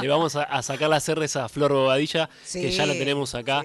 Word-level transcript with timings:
Le 0.00 0.08
vamos 0.08 0.36
a, 0.36 0.62
sacar 0.62 0.90
las 0.90 1.08
R's 1.08 1.36
a 1.36 1.48
Flor 1.48 1.72
Bobadilla, 1.72 2.28
que 2.52 2.70
ya 2.70 2.86
la 2.86 2.92
tenemos 2.92 3.34
acá, 3.34 3.64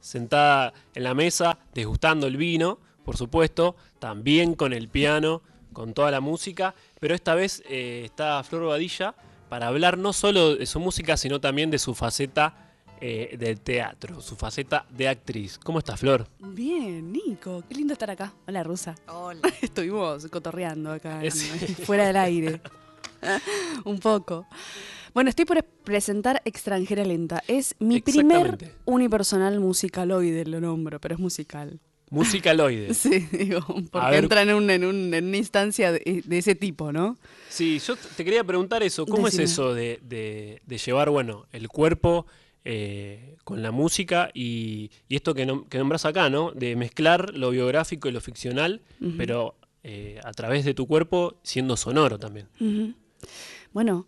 sentada 0.00 0.72
en 0.94 1.04
la 1.04 1.14
mesa, 1.14 1.58
degustando 1.74 2.26
el 2.26 2.36
vino, 2.36 2.78
por 3.04 3.16
supuesto, 3.16 3.76
también 3.98 4.54
con 4.54 4.72
el 4.72 4.88
piano, 4.88 5.42
con 5.72 5.92
toda 5.92 6.10
la 6.10 6.20
música, 6.20 6.74
pero 7.00 7.14
esta 7.14 7.34
vez 7.34 7.62
eh, 7.68 8.02
está 8.04 8.42
Flor 8.42 8.62
Bobadilla 8.62 9.14
para 9.48 9.68
hablar 9.68 9.98
no 9.98 10.12
solo 10.12 10.56
de 10.56 10.66
su 10.66 10.80
música, 10.80 11.16
sino 11.16 11.40
también 11.40 11.70
de 11.70 11.78
su 11.78 11.94
faceta 11.94 12.66
eh, 13.00 13.36
del 13.38 13.60
teatro, 13.60 14.22
su 14.22 14.36
faceta 14.36 14.86
de 14.88 15.06
actriz. 15.06 15.58
¿Cómo 15.58 15.78
estás, 15.80 16.00
Flor? 16.00 16.26
Bien, 16.38 17.12
Nico. 17.12 17.62
Qué 17.68 17.74
lindo 17.74 17.92
estar 17.92 18.10
acá. 18.10 18.32
Hola, 18.46 18.62
Rusa. 18.62 18.94
Hola. 19.08 19.42
Estuvimos 19.60 20.26
cotorreando 20.28 20.92
acá, 20.92 21.20
fuera 21.84 22.06
del 22.06 22.16
aire. 22.16 22.60
Un 23.84 23.98
poco. 23.98 24.46
Bueno, 25.16 25.30
estoy 25.30 25.46
por 25.46 25.64
presentar 25.64 26.42
Extranjera 26.44 27.02
Lenta. 27.02 27.42
Es 27.48 27.74
mi 27.78 28.02
primer 28.02 28.58
unipersonal 28.84 29.58
musicaloide, 29.60 30.44
lo 30.44 30.60
nombro, 30.60 31.00
pero 31.00 31.14
es 31.14 31.18
musical. 31.18 31.80
Musicaloide. 32.10 32.92
Sí, 32.94 33.26
digo, 33.32 33.62
porque 33.90 34.16
entra 34.18 34.42
en, 34.42 34.52
un, 34.52 34.68
en, 34.68 34.84
una 34.84 35.36
instancia 35.38 35.90
de, 35.90 36.22
ese 36.28 36.54
tipo, 36.54 36.92
¿no? 36.92 37.16
Sí, 37.48 37.78
yo 37.78 37.96
te 37.96 38.26
quería 38.26 38.44
preguntar 38.44 38.82
eso. 38.82 39.06
¿Cómo 39.06 39.26
es 39.26 39.38
eso 39.38 39.72
de, 39.72 40.00
de, 40.02 40.76
llevar, 40.76 41.08
bueno, 41.08 41.46
el 41.50 41.68
cuerpo 41.68 42.26
eh, 42.66 43.36
con 43.42 43.62
la 43.62 43.70
música 43.70 44.30
y, 44.34 44.90
esto 45.08 45.32
que, 45.32 45.46
nombras 45.46 46.04
acá, 46.04 46.28
¿no? 46.28 46.50
De 46.50 46.76
mezclar 46.76 47.32
lo 47.32 47.52
biográfico 47.52 48.10
y 48.10 48.12
lo 48.12 48.20
ficcional, 48.20 48.82
pero 49.16 49.56
eh, 49.82 50.20
a 50.24 50.32
través 50.32 50.66
de 50.66 50.74
tu 50.74 50.86
cuerpo 50.86 51.40
siendo 51.42 51.78
sonoro 51.78 52.18
también. 52.18 52.48
Bueno, 53.72 54.06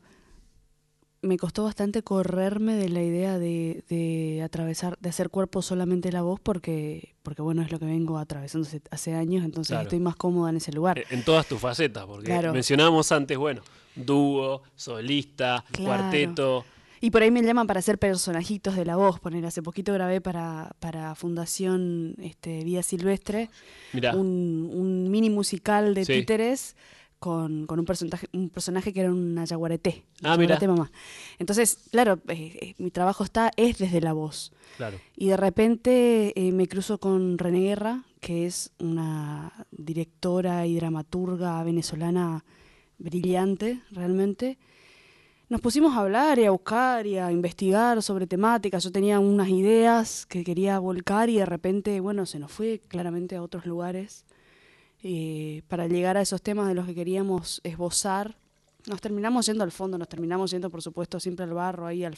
me 1.21 1.37
costó 1.37 1.65
bastante 1.65 2.03
correrme 2.03 2.75
de 2.75 2.89
la 2.89 3.03
idea 3.03 3.39
de, 3.39 4.41
atravesar, 4.45 4.97
de 5.01 5.09
hacer 5.09 5.31
cuerpo 5.31 5.63
solamente 5.63 6.13
la 6.13 6.23
voz, 6.23 6.41
porque, 6.41 7.15
porque 7.23 7.43
bueno, 7.43 7.63
es 7.63 7.73
lo 7.73 7.79
que 7.79 7.87
vengo 7.87 8.19
atravesando 8.19 8.69
hace, 8.91 9.15
años, 9.15 9.45
entonces 9.45 9.79
estoy 9.81 10.01
más 10.01 10.17
cómoda 10.17 10.51
en 10.51 10.57
ese 10.57 10.73
lugar. 10.73 11.03
En 11.11 11.25
todas 11.25 11.47
tus 11.47 11.61
facetas, 11.61 12.07
porque 12.07 12.51
mencionábamos 12.53 13.11
antes, 13.11 13.37
bueno, 13.37 13.63
dúo, 13.95 14.63
solista, 14.77 15.65
cuarteto. 15.77 16.65
Y 17.01 17.11
por 17.11 17.23
ahí 17.23 17.31
me 17.31 17.43
llaman 17.43 17.67
para 17.67 17.79
hacer 17.79 17.99
personajitos 17.99 18.75
de 18.75 18.85
la 18.85 18.97
voz. 18.97 19.21
Poner 19.21 19.47
hace 19.47 19.63
poquito 19.63 19.93
grabé 19.93 20.21
para, 20.21 20.73
para 20.81 21.15
Fundación 21.15 22.17
este, 22.21 22.65
Vida 22.65 22.83
Silvestre 22.83 23.51
un, 23.93 24.69
un, 24.73 25.09
mini 25.09 25.31
musical 25.31 25.95
de 25.95 26.05
títeres 26.05 26.77
con, 27.19 27.67
con, 27.67 27.79
un, 27.79 27.85
personaje, 27.85 28.29
un 28.33 28.49
personaje 28.49 28.93
que 28.93 29.01
era 29.01 29.11
una 29.11 29.45
yaguareté. 29.45 30.05
Ah, 30.23 30.37
mira. 30.37 30.59
mamá. 30.67 30.91
Entonces, 31.39 31.79
claro, 31.91 32.21
eh, 32.29 32.59
eh, 32.61 32.75
mi 32.79 32.91
trabajo 32.91 33.25
está, 33.25 33.51
es 33.57 33.79
desde 33.79 34.01
la 34.01 34.13
voz. 34.13 34.53
Claro. 34.77 34.99
Y 35.17 35.29
de 35.29 35.37
repente 35.37 36.33
eh, 36.37 36.53
me 36.53 36.69
cruzo 36.69 36.99
con 36.99 37.39
René 37.39 37.61
Guerra, 37.61 38.05
que 38.21 38.47
es 38.47 38.73
una 38.79 39.67
directora 39.71 40.67
y 40.67 40.77
dramaturga 40.77 41.63
venezolana 41.65 42.45
brillante, 42.99 43.83
realmente. 43.91 44.59
Nos 45.49 45.61
pusimos 45.61 45.97
a 45.97 46.01
hablar 46.01 46.39
y 46.39 46.45
a 46.45 46.51
buscar 46.51 47.07
y 47.07 47.17
a 47.19 47.33
investigar 47.33 48.03
sobre 48.03 48.27
temáticas. 48.27 48.85
Yo 48.85 48.93
tenía 48.93 49.19
unas 49.19 49.49
ideas 49.49 50.27
que 50.27 50.45
quería 50.45 50.79
volcar 50.79 51.31
y 51.31 51.39
de 51.39 51.47
repente, 51.47 52.01
bueno, 52.01 52.27
se 52.27 52.39
nos 52.39 52.53
fue 52.53 52.83
claramente 52.87 53.35
a 53.35 53.43
otros 53.43 53.65
lugares 53.65 54.27
eh, 55.03 55.63
para 55.69 55.87
llegar 55.87 56.17
a 56.17 56.21
esos 56.21 56.43
temas 56.43 56.69
de 56.69 56.75
los 56.75 56.87
que 56.87 56.95
queríamos 56.95 57.61
esbozar. 57.65 58.37
Nos 58.87 59.01
terminamos 59.01 59.47
yendo 59.47 59.65
al 59.65 59.73
fondo, 59.73 59.99
nos 59.99 60.09
terminamos 60.09 60.51
yendo, 60.51 60.71
por 60.71 60.83
supuesto, 60.83 61.21
siempre 61.21 61.45
al 61.45 61.53
barro, 61.53 61.87
ahí, 61.87 62.05
al, 62.05 62.17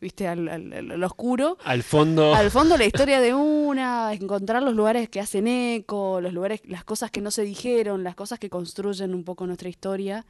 ¿viste? 0.00 0.28
Al, 0.28 1.02
oscuro. 1.02 1.58
Al 1.64 1.82
fondo. 1.82 2.34
Al 2.34 2.50
fondo 2.50 2.76
la 2.76 2.84
historia 2.86 3.20
de 3.20 3.34
una, 3.34 4.12
encontrar 4.12 4.62
los 4.62 4.74
lugares 4.74 5.08
que 5.08 5.20
hacen 5.20 5.48
eco, 5.48 6.20
los 6.20 6.32
lugares, 6.32 6.60
las 6.64 6.84
cosas 6.84 7.10
que 7.10 7.20
no 7.20 7.30
se 7.30 7.42
dijeron, 7.42 8.04
las 8.04 8.14
cosas 8.14 8.38
que 8.38 8.50
construyen 8.50 9.14
un 9.14 9.24
poco 9.24 9.46
nuestra 9.46 9.68
historia. 9.68 10.24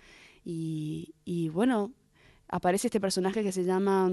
Y, 0.45 1.15
y 1.25 1.51
bueno, 1.51 1.93
aparece 2.49 2.89
este 2.89 3.01
personaje 3.01 3.43
que 3.43 3.53
se 3.53 3.65
llama 3.65 4.11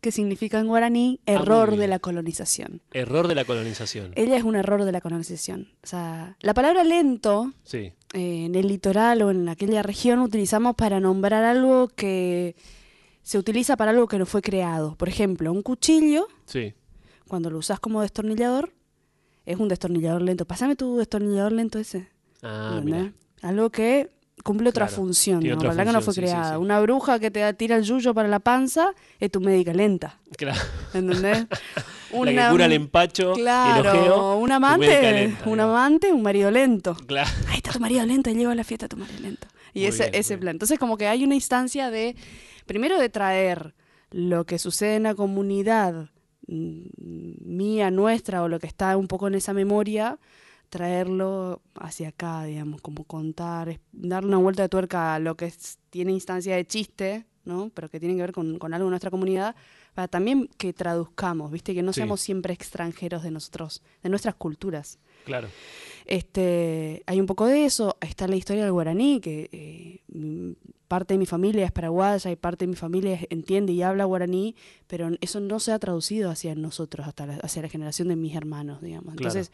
que 0.00 0.12
significa 0.12 0.58
en 0.58 0.66
guaraní 0.66 1.20
ah, 1.26 1.32
error 1.32 1.76
de 1.76 1.88
la 1.88 1.98
colonización. 1.98 2.82
Error 2.92 3.28
de 3.28 3.34
la 3.34 3.44
colonización. 3.44 4.12
Ella 4.16 4.36
es 4.36 4.42
un 4.42 4.56
error 4.56 4.84
de 4.84 4.92
la 4.92 5.00
colonización. 5.00 5.68
O 5.82 5.86
sea, 5.86 6.36
la 6.40 6.54
palabra 6.54 6.84
lento 6.84 7.52
sí. 7.62 7.92
Eh, 8.12 8.44
en 8.46 8.54
el 8.54 8.68
litoral 8.68 9.22
o 9.22 9.30
en 9.30 9.48
aquella 9.48 9.82
región 9.82 10.20
utilizamos 10.20 10.74
para 10.76 11.00
nombrar 11.00 11.44
algo 11.44 11.88
que 11.88 12.54
se 13.22 13.38
utiliza 13.38 13.76
para 13.76 13.90
algo 13.90 14.06
que 14.06 14.18
no 14.18 14.26
fue 14.26 14.42
creado. 14.42 14.94
Por 14.96 15.08
ejemplo, 15.08 15.50
un 15.50 15.62
cuchillo, 15.62 16.28
sí. 16.44 16.74
cuando 17.26 17.50
lo 17.50 17.58
usas 17.58 17.80
como 17.80 18.02
destornillador, 18.02 18.72
es 19.46 19.58
un 19.58 19.68
destornillador 19.68 20.22
lento. 20.22 20.44
Pásame 20.44 20.76
tu 20.76 20.96
destornillador 20.96 21.52
lento 21.52 21.78
ese. 21.78 22.08
Ah, 22.42 22.82
Algo 23.42 23.70
que 23.70 24.10
cumple 24.44 24.68
otra 24.68 24.86
función, 24.86 25.42
¿no? 25.42 25.56
¿verdad 25.56 25.86
que 25.86 25.92
no 25.92 26.02
fue 26.02 26.14
creada? 26.14 26.58
Una 26.58 26.78
bruja 26.78 27.18
que 27.18 27.30
te 27.30 27.52
tira 27.54 27.76
el 27.76 27.82
yuyo 27.82 28.14
para 28.14 28.28
la 28.28 28.38
panza 28.38 28.92
es 29.18 29.30
tu 29.30 29.40
médica 29.40 29.72
lenta. 29.72 30.20
Claro. 30.36 30.60
¿Entendés? 30.92 31.46
Una, 32.12 32.30
la 32.32 32.44
que 32.44 32.52
cura 32.52 32.64
el 32.66 32.72
empacho, 32.72 33.32
claro, 33.32 34.36
un 34.36 34.52
amante, 34.52 35.34
un 35.46 35.58
amante, 35.58 36.12
un 36.12 36.22
marido 36.22 36.50
lento. 36.50 36.94
Claro. 37.06 37.30
Ahí 37.48 37.56
está 37.56 37.72
tu 37.72 37.80
marido 37.80 38.04
lento, 38.04 38.30
lleva 38.30 38.52
a 38.52 38.54
la 38.54 38.64
fiesta 38.64 38.86
tu 38.86 38.98
marido 38.98 39.18
lento. 39.20 39.48
Y 39.72 39.86
ese, 39.86 40.10
ese 40.12 40.36
plan. 40.38 40.54
Entonces 40.54 40.78
como 40.78 40.98
que 40.98 41.08
hay 41.08 41.24
una 41.24 41.34
instancia 41.34 41.90
de, 41.90 42.14
primero 42.66 43.00
de 43.00 43.08
traer 43.08 43.74
lo 44.10 44.44
que 44.44 44.58
sucede 44.58 44.96
en 44.96 45.04
la 45.04 45.14
comunidad 45.14 46.10
mm, 46.46 46.82
mía, 46.98 47.90
nuestra, 47.90 48.42
o 48.42 48.48
lo 48.48 48.60
que 48.60 48.66
está 48.66 48.96
un 48.98 49.08
poco 49.08 49.26
en 49.26 49.36
esa 49.36 49.54
memoria, 49.54 50.18
traerlo 50.68 51.62
hacia 51.74 52.08
acá, 52.08 52.44
digamos, 52.44 52.80
como 52.80 53.04
contar, 53.04 53.80
darle 53.92 54.28
una 54.28 54.38
vuelta 54.38 54.62
de 54.62 54.68
tuerca 54.68 55.14
a 55.14 55.18
lo 55.18 55.36
que 55.36 55.52
tiene 55.90 56.12
instancia 56.12 56.56
de 56.56 56.66
chiste, 56.66 57.26
¿no? 57.44 57.70
Pero 57.74 57.88
que 57.88 58.00
tiene 58.00 58.14
que 58.14 58.22
ver 58.22 58.32
con, 58.32 58.58
algo 58.60 58.86
de 58.86 58.90
nuestra 58.90 59.10
comunidad, 59.10 59.54
para 59.94 60.08
también 60.08 60.48
que 60.58 60.72
traduzcamos, 60.72 61.50
¿viste? 61.50 61.74
Que 61.74 61.82
no 61.82 61.92
seamos 61.92 62.20
siempre 62.20 62.52
extranjeros 62.52 63.22
de 63.22 63.30
nosotros, 63.30 63.82
de 64.02 64.08
nuestras 64.08 64.34
culturas. 64.34 64.98
Claro. 65.24 65.48
Este, 66.06 67.02
hay 67.06 67.20
un 67.20 67.26
poco 67.26 67.46
de 67.46 67.64
eso, 67.64 67.96
está 68.00 68.28
la 68.28 68.36
historia 68.36 68.64
del 68.64 68.72
guaraní, 68.72 69.20
que 69.20 69.48
eh, 69.52 70.54
parte 70.88 71.14
de 71.14 71.18
mi 71.18 71.26
familia 71.26 71.64
es 71.64 71.72
paraguaya 71.72 72.30
y 72.30 72.36
parte 72.36 72.66
de 72.66 72.70
mi 72.70 72.76
familia 72.76 73.18
entiende 73.30 73.72
y 73.72 73.82
habla 73.82 74.04
guaraní, 74.04 74.54
pero 74.86 75.10
eso 75.20 75.40
no 75.40 75.60
se 75.60 75.72
ha 75.72 75.78
traducido 75.78 76.30
hacia 76.30 76.54
nosotros, 76.54 77.06
hasta 77.06 77.24
hacia 77.42 77.62
la 77.62 77.68
generación 77.68 78.08
de 78.08 78.16
mis 78.16 78.34
hermanos, 78.34 78.82
digamos. 78.82 79.14
Entonces, 79.14 79.50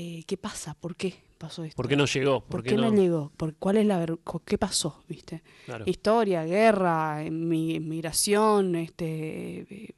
eh, 0.00 0.22
¿qué 0.28 0.36
pasa? 0.36 0.74
¿Por 0.74 0.94
qué 0.94 1.12
pasó 1.38 1.64
esto? 1.64 1.74
¿Por 1.74 1.88
qué 1.88 1.96
no 1.96 2.04
llegó? 2.06 2.40
¿Por, 2.44 2.62
qué, 2.62 2.76
no? 2.76 2.94
llegó? 2.94 3.32
¿Por 3.36 3.56
¿Cuál 3.56 3.78
es 3.78 3.86
la 3.86 4.06
qué 4.44 4.56
pasó? 4.56 5.02
¿Viste? 5.08 5.42
Historia, 5.86 6.44
guerra, 6.44 7.24
migración, 7.28 8.76
este 8.76 9.66
eh, 9.68 9.94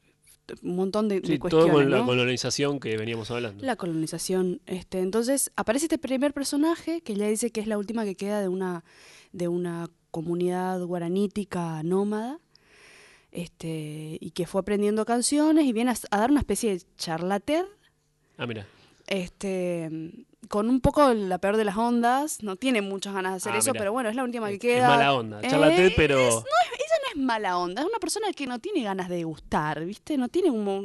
un 0.62 0.76
montón 0.76 1.08
de, 1.10 1.20
sí, 1.22 1.38
cuestiones. 1.38 1.70
Todo 1.70 1.74
con 1.74 1.90
la 1.90 2.02
colonización 2.02 2.80
que 2.80 2.96
veníamos 2.96 3.30
hablando. 3.30 3.62
La 3.62 3.76
colonización. 3.76 4.62
Este, 4.64 5.00
entonces 5.00 5.52
aparece 5.54 5.84
este 5.84 5.98
primer 5.98 6.32
personaje 6.32 7.02
que 7.02 7.14
ya 7.14 7.28
dice 7.28 7.50
que 7.50 7.60
es 7.60 7.66
la 7.66 7.76
última 7.76 8.04
que 8.06 8.14
queda 8.14 8.40
de 8.40 8.48
una, 8.48 8.84
de 9.32 9.48
una 9.48 9.90
comunidad 10.10 10.82
guaranítica 10.82 11.82
nómada. 11.82 12.40
Este, 13.32 14.16
y 14.18 14.30
que 14.30 14.46
fue 14.46 14.62
aprendiendo 14.62 15.04
canciones 15.04 15.66
y 15.66 15.74
viene 15.74 15.92
a, 15.92 16.16
dar 16.16 16.30
una 16.30 16.40
especie 16.40 16.70
de 16.72 16.82
charlater. 16.96 17.66
Ah, 18.38 18.46
mira 18.46 18.66
este 19.10 20.26
con 20.48 20.68
un 20.68 20.80
poco 20.80 21.14
la 21.14 21.38
peor 21.38 21.56
de 21.56 21.64
las 21.64 21.76
ondas, 21.76 22.42
no 22.42 22.56
tiene 22.56 22.82
muchas 22.82 23.14
ganas 23.14 23.32
de 23.32 23.36
hacer 23.36 23.52
ah, 23.52 23.58
eso, 23.58 23.72
pero 23.72 23.92
bueno, 23.92 24.08
es 24.08 24.16
la 24.16 24.24
última 24.24 24.48
que 24.48 24.58
queda. 24.58 24.82
Es 24.82 24.88
mala 24.88 25.14
onda, 25.14 25.40
charlate, 25.42 25.92
pero... 25.94 26.18
ella 26.18 26.38
no 26.40 27.10
es 27.10 27.16
mala 27.16 27.56
onda, 27.56 27.82
es 27.82 27.88
una 27.88 27.98
persona 28.00 28.32
que 28.32 28.48
no 28.48 28.58
tiene 28.58 28.82
ganas 28.82 29.08
de 29.08 29.22
gustar, 29.22 29.84
¿viste? 29.84 30.16
No 30.16 30.28
tiene 30.28 30.48
como... 30.48 30.82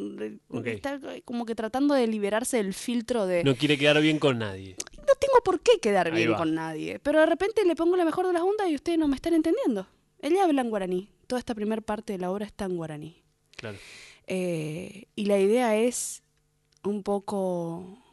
Está 0.65 0.99
como 1.23 1.45
que 1.45 1.55
tratando 1.55 1.95
de 1.95 2.05
liberarse 2.05 2.57
del 2.57 2.75
filtro 2.75 3.25
de... 3.25 3.43
No 3.43 3.55
quiere 3.55 3.75
quedar 3.77 3.99
bien 4.01 4.19
con 4.19 4.37
nadie. 4.37 4.75
No 4.97 5.13
tengo 5.19 5.41
por 5.43 5.61
qué 5.61 5.79
quedar 5.79 6.11
bien 6.11 6.35
con 6.35 6.53
nadie, 6.53 6.99
pero 6.99 7.19
de 7.21 7.25
repente 7.25 7.65
le 7.65 7.75
pongo 7.75 7.95
la 7.95 8.05
mejor 8.05 8.27
de 8.27 8.33
las 8.33 8.43
ondas 8.43 8.69
y 8.69 8.75
ustedes 8.75 8.99
no 8.99 9.07
me 9.07 9.15
están 9.15 9.33
entendiendo. 9.33 9.87
Ella 10.21 10.43
habla 10.43 10.61
en 10.61 10.69
guaraní, 10.69 11.09
toda 11.25 11.39
esta 11.39 11.55
primera 11.55 11.81
parte 11.81 12.13
de 12.13 12.19
la 12.19 12.29
obra 12.29 12.45
está 12.45 12.65
en 12.65 12.77
guaraní. 12.77 13.23
Claro. 13.55 13.77
Eh, 14.27 15.05
y 15.15 15.25
la 15.25 15.39
idea 15.39 15.75
es 15.75 16.21
un 16.83 17.01
poco 17.01 18.04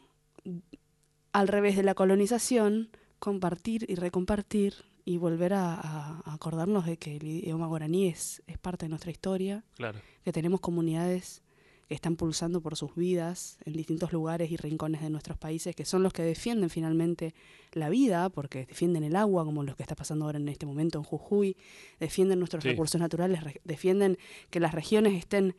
al 1.33 1.47
revés 1.47 1.75
de 1.75 1.83
la 1.83 1.93
colonización, 1.95 2.89
compartir 3.19 3.85
y 3.89 3.95
recompartir 3.95 4.73
y 5.05 5.17
volver 5.17 5.53
a, 5.53 6.21
acordarnos 6.25 6.85
de 6.85 6.97
que 6.97 7.17
el 7.17 7.23
idioma 7.23 7.67
guaraní 7.67 8.07
es, 8.07 8.41
es, 8.47 8.57
parte 8.57 8.85
de 8.85 8.89
nuestra 8.89 9.11
historia, 9.11 9.63
claro. 9.75 9.99
que 10.23 10.31
tenemos 10.31 10.61
comunidades 10.61 11.43
están 11.89 12.15
pulsando 12.15 12.61
por 12.61 12.75
sus 12.75 12.95
vidas 12.95 13.57
en 13.65 13.73
distintos 13.73 14.11
lugares 14.11 14.51
y 14.51 14.57
rincones 14.57 15.01
de 15.01 15.09
nuestros 15.09 15.37
países, 15.37 15.75
que 15.75 15.85
son 15.85 16.03
los 16.03 16.13
que 16.13 16.23
defienden 16.23 16.69
finalmente 16.69 17.33
la 17.73 17.89
vida, 17.89 18.29
porque 18.29 18.65
defienden 18.65 19.03
el 19.03 19.15
agua, 19.15 19.45
como 19.45 19.63
lo 19.63 19.75
que 19.75 19.83
está 19.83 19.95
pasando 19.95 20.25
ahora 20.25 20.39
en 20.39 20.49
este 20.49 20.65
momento 20.65 20.97
en 20.97 21.03
Jujuy, 21.03 21.55
defienden 21.99 22.39
nuestros 22.39 22.63
recursos 22.63 22.99
naturales, 22.99 23.41
defienden 23.63 24.17
que 24.49 24.59
las 24.59 24.73
regiones 24.73 25.13
estén 25.13 25.55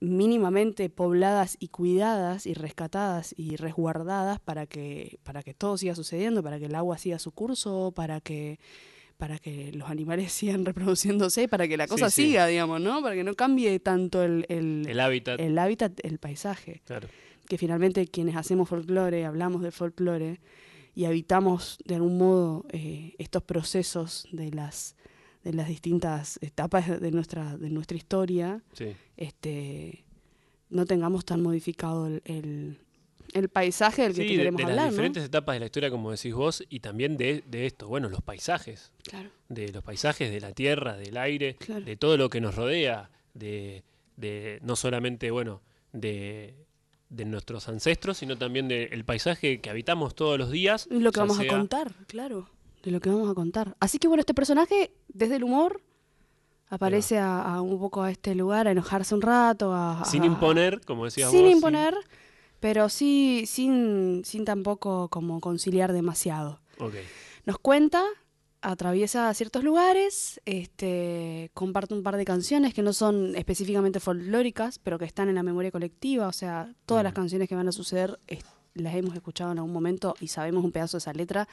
mínimamente 0.00 0.88
pobladas 0.88 1.56
y 1.60 1.68
cuidadas 1.68 2.46
y 2.46 2.54
rescatadas 2.54 3.34
y 3.36 3.56
resguardadas 3.56 4.40
para 4.40 4.66
que, 4.66 5.18
para 5.22 5.42
que 5.42 5.54
todo 5.54 5.76
siga 5.76 5.94
sucediendo, 5.94 6.42
para 6.42 6.58
que 6.58 6.66
el 6.66 6.74
agua 6.74 6.96
siga 6.98 7.18
su 7.18 7.32
curso, 7.32 7.92
para 7.94 8.20
que 8.20 8.58
para 9.18 9.38
que 9.38 9.70
los 9.72 9.90
animales 9.90 10.32
sigan 10.32 10.64
reproduciéndose, 10.64 11.46
para 11.46 11.68
que 11.68 11.76
la 11.76 11.86
cosa 11.86 12.08
siga, 12.08 12.46
digamos, 12.46 12.80
¿no? 12.80 13.02
Para 13.02 13.14
que 13.14 13.22
no 13.22 13.34
cambie 13.34 13.78
tanto 13.78 14.22
el, 14.22 14.46
el, 14.48 14.98
hábitat. 14.98 15.38
El 15.38 15.58
hábitat, 15.58 15.92
el 16.02 16.18
paisaje. 16.18 16.82
Que 17.46 17.58
finalmente 17.58 18.06
quienes 18.06 18.36
hacemos 18.36 18.68
folclore, 18.68 19.26
hablamos 19.26 19.62
de 19.62 19.70
folclore 19.70 20.40
y 20.94 21.04
habitamos 21.04 21.78
de 21.84 21.96
algún 21.96 22.16
modo 22.16 22.64
eh, 22.70 23.14
estos 23.18 23.42
procesos 23.42 24.26
de 24.32 24.50
las 24.50 24.96
de 25.44 25.52
las 25.52 25.68
distintas 25.68 26.38
etapas 26.42 27.00
de 27.00 27.10
nuestra, 27.10 27.56
de 27.56 27.70
nuestra 27.70 27.96
historia, 27.96 28.62
este, 29.16 30.04
no 30.68 30.86
tengamos 30.86 31.24
tan 31.24 31.40
modificado 31.40 32.06
el, 32.06 32.78
el, 33.32 33.48
paisaje 33.48 34.02
del 34.02 34.14
que 34.14 34.26
queremos 34.26 34.60
de, 34.60 34.66
de 34.66 34.74
las 34.74 34.90
diferentes 34.90 35.24
etapas 35.24 35.54
de 35.54 35.60
la 35.60 35.66
historia, 35.66 35.90
como 35.90 36.10
decís 36.10 36.34
vos, 36.34 36.64
y 36.68 36.80
también 36.80 37.16
de, 37.16 37.42
esto, 37.52 37.88
bueno, 37.88 38.08
los 38.08 38.22
paisajes. 38.22 38.92
De 39.48 39.72
los 39.72 39.82
paisajes, 39.82 40.30
de 40.30 40.40
la 40.40 40.52
tierra, 40.52 40.96
del 40.96 41.16
aire, 41.16 41.56
de 41.84 41.96
todo 41.96 42.16
lo 42.16 42.28
que 42.28 42.40
nos 42.40 42.54
rodea, 42.54 43.10
de, 43.32 43.82
de 44.16 44.58
no 44.62 44.76
solamente, 44.76 45.30
bueno, 45.30 45.62
de, 45.92 46.54
de 47.08 47.24
nuestros 47.24 47.68
ancestros, 47.68 48.18
sino 48.18 48.36
también 48.36 48.68
del 48.68 49.04
paisaje 49.06 49.60
que 49.60 49.70
habitamos 49.70 50.14
todos 50.14 50.38
los 50.38 50.50
días. 50.50 50.86
Y 50.90 51.00
lo 51.00 51.12
que 51.12 51.20
vamos 51.20 51.40
a 51.40 51.46
contar, 51.46 51.94
claro 52.06 52.46
de 52.82 52.90
lo 52.90 53.00
que 53.00 53.10
vamos 53.10 53.30
a 53.30 53.34
contar. 53.34 53.76
Así 53.80 53.98
que 53.98 54.08
bueno, 54.08 54.20
este 54.20 54.34
personaje, 54.34 54.92
desde 55.08 55.36
el 55.36 55.44
humor, 55.44 55.82
aparece 56.68 57.18
a, 57.18 57.60
un 57.60 57.78
poco 57.78 58.02
a 58.02 58.10
este 58.10 58.34
lugar, 58.34 58.68
a 58.68 58.70
enojarse 58.70 59.14
un 59.14 59.22
rato. 59.22 59.72
A, 59.74 60.04
sin 60.04 60.24
imponer, 60.24 60.80
como 60.86 61.04
decías 61.04 61.30
sin 61.30 61.46
Imponer, 61.46 61.94
pero 62.60 62.88
sí 62.88 63.44
sin, 63.46 64.24
sin 64.24 64.44
tampoco 64.44 65.08
como 65.08 65.40
conciliar 65.40 65.92
demasiado. 65.92 66.60
Nos 67.44 67.58
cuenta, 67.58 68.02
atraviesa 68.62 69.32
ciertos 69.34 69.64
lugares, 69.64 70.40
este, 70.46 71.50
comparte 71.52 71.92
un 71.92 72.02
par 72.02 72.16
de 72.16 72.24
canciones 72.24 72.72
que 72.72 72.82
no 72.82 72.92
son 72.92 73.36
específicamente 73.36 74.00
folclóricas, 74.00 74.78
pero 74.78 74.98
que 74.98 75.04
están 75.04 75.28
en 75.28 75.34
la 75.34 75.42
memoria 75.42 75.70
colectiva, 75.70 76.28
o 76.28 76.32
sea, 76.32 76.74
todas 76.86 77.04
las 77.04 77.12
canciones 77.12 77.48
que 77.48 77.54
van 77.54 77.68
a 77.68 77.72
suceder 77.72 78.18
las 78.74 78.94
hemos 78.94 79.14
escuchado 79.14 79.52
en 79.52 79.58
algún 79.58 79.72
momento 79.72 80.14
y 80.20 80.28
sabemos 80.28 80.64
un 80.64 80.72
pedazo 80.72 80.96
de 80.96 81.00
esa 81.00 81.12
letra 81.12 81.48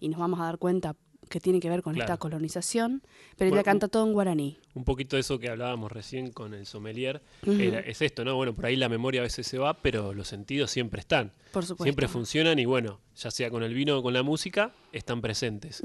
y 0.00 0.08
nos 0.08 0.18
vamos 0.20 0.40
a 0.40 0.44
dar 0.44 0.58
cuenta 0.58 0.96
que 1.28 1.40
tiene 1.40 1.58
que 1.58 1.68
ver 1.68 1.82
con 1.82 2.00
esta 2.00 2.18
colonización, 2.18 3.02
pero 3.36 3.52
ella 3.52 3.64
canta 3.64 3.88
todo 3.88 4.06
en 4.06 4.12
guaraní. 4.12 4.58
Un 4.74 4.84
poquito 4.84 5.16
de 5.16 5.20
eso 5.20 5.40
que 5.40 5.48
hablábamos 5.48 5.90
recién 5.90 6.30
con 6.30 6.54
el 6.54 6.66
sommelier, 6.66 7.20
es 7.44 8.00
esto, 8.00 8.24
¿no? 8.24 8.36
Bueno, 8.36 8.54
por 8.54 8.66
ahí 8.66 8.76
la 8.76 8.88
memoria 8.88 9.22
a 9.22 9.24
veces 9.24 9.44
se 9.44 9.58
va, 9.58 9.74
pero 9.74 10.14
los 10.14 10.28
sentidos 10.28 10.70
siempre 10.70 11.00
están. 11.00 11.32
Por 11.50 11.64
supuesto. 11.64 11.82
Siempre 11.82 12.06
funcionan 12.06 12.60
y 12.60 12.64
bueno, 12.64 13.00
ya 13.16 13.32
sea 13.32 13.50
con 13.50 13.64
el 13.64 13.74
vino 13.74 13.98
o 13.98 14.02
con 14.04 14.14
la 14.14 14.22
música, 14.22 14.72
están 14.92 15.20
presentes. 15.20 15.82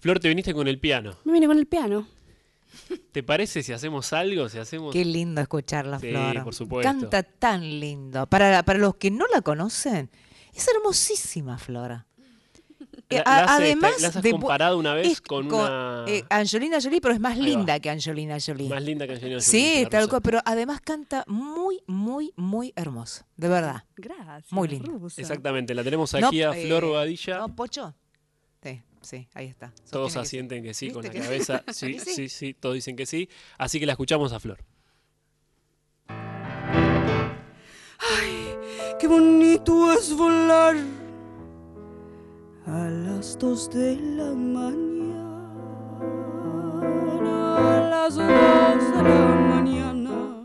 Flor, 0.00 0.18
te 0.18 0.28
viniste 0.28 0.52
con 0.52 0.66
el 0.66 0.80
piano. 0.80 1.16
Me 1.22 1.34
vine 1.34 1.46
con 1.46 1.58
el 1.58 1.66
piano. 1.66 2.08
¿Te 3.12 3.22
parece 3.22 3.62
si 3.62 3.72
hacemos 3.72 4.12
algo? 4.12 4.48
Si 4.48 4.58
hacemos... 4.58 4.92
Qué 4.92 5.04
lindo 5.04 5.40
escuchar 5.40 5.86
la 5.86 5.98
sí, 5.98 6.10
Flor. 6.10 6.44
por 6.44 6.54
supuesto. 6.54 6.90
Canta 6.90 7.22
tan 7.22 7.62
lindo. 7.80 8.26
Para, 8.26 8.62
para 8.62 8.78
los 8.78 8.96
que 8.96 9.10
no 9.10 9.26
la 9.32 9.42
conocen, 9.42 10.10
es 10.52 10.66
hermosísima 10.68 11.58
Flora. 11.58 12.06
Eh, 13.08 13.22
además, 13.26 14.02
has 14.04 14.22
comparado 14.22 14.78
una 14.78 14.94
vez 14.94 15.20
con, 15.20 15.52
una... 15.52 16.04
Eh, 16.06 16.24
Angelina 16.30 16.78
Jolie, 16.80 17.00
pero 17.00 17.12
es 17.12 17.20
más 17.20 17.36
linda 17.36 17.80
que 17.80 17.90
Angelina 17.90 18.38
Jolie. 18.44 18.68
Más 18.68 18.82
linda 18.82 19.06
que 19.06 19.14
Angelina 19.14 19.40
Jolie. 19.40 19.82
Sí, 19.82 19.86
tal 19.90 20.08
cual, 20.08 20.22
pero 20.22 20.40
además 20.44 20.80
canta 20.80 21.24
muy, 21.26 21.82
muy, 21.88 22.32
muy 22.36 22.72
hermoso. 22.76 23.24
De 23.36 23.48
verdad. 23.48 23.82
Gracias. 23.96 24.52
Muy 24.52 24.68
linda. 24.68 24.92
Exactamente, 25.16 25.74
la 25.74 25.82
tenemos 25.82 26.14
aquí 26.14 26.42
a 26.42 26.52
Flor 26.52 26.84
Bobadilla. 26.84 27.38
¿No, 27.38 27.54
Pocho? 27.56 27.94
Sí, 28.62 28.80
sí, 29.00 29.28
ahí 29.34 29.46
está. 29.46 29.72
todos 29.90 30.16
asienten 30.16 30.62
que 30.62 30.74
sí, 30.74 30.90
con 30.90 31.02
la 31.04 31.10
cabeza. 31.10 31.64
Sí, 31.72 31.98
sí, 31.98 32.28
sí, 32.28 32.54
todos 32.54 32.74
dicen 32.74 32.96
que 32.96 33.06
sí. 33.06 33.28
Así 33.58 33.78
que 33.80 33.86
la 33.86 33.92
escuchamos 33.92 34.32
a 34.32 34.40
Flor. 34.40 34.58
Ay, 36.08 36.66
qué 38.98 39.06
bonito 39.06 39.92
es 39.92 40.14
volar 40.16 40.76
a 42.66 42.88
las 42.88 43.38
dos 43.38 43.70
de 43.70 43.96
la 43.96 44.32
mañana, 44.32 45.22
a 47.56 47.80
las 47.90 48.16
dos 48.16 48.26
de 48.26 49.02
la 49.02 49.34
mañana. 49.52 50.42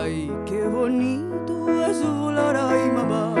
Ay, 0.00 0.30
qué 0.46 0.66
bonito 0.66 1.84
es 1.86 2.02
volar, 2.04 2.56
ay 2.56 2.90
mamá, 2.90 3.34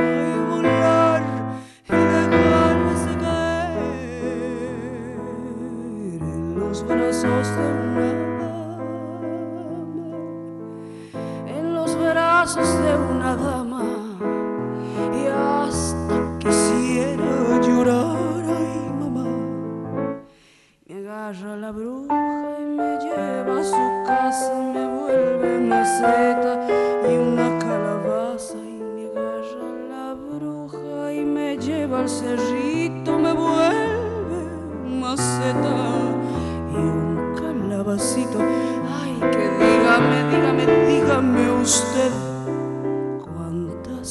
Ay, 37.90 39.14
que 39.20 39.46
dígame, 39.60 40.18
dígame, 40.30 40.64
dígame 40.86 41.50
usted 41.62 42.12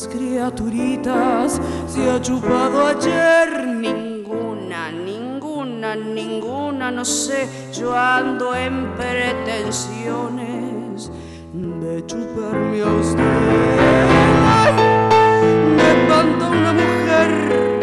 criaturitas 0.07 1.59
se 1.87 2.09
ha 2.09 2.21
chupado 2.21 2.87
ayer? 2.87 3.67
Ninguna, 3.67 4.89
ninguna, 4.91 5.95
ninguna, 5.95 6.91
no 6.91 7.03
sé, 7.03 7.49
yo 7.73 7.93
ando 7.95 8.55
en 8.55 8.93
pretensiones 8.95 11.11
de 11.53 12.05
chuparme 12.05 12.81
a 12.81 12.87
usted. 12.87 13.23
me 15.75 15.91
espanta 15.91 16.49
una 16.49 16.73
mujer 16.73 17.76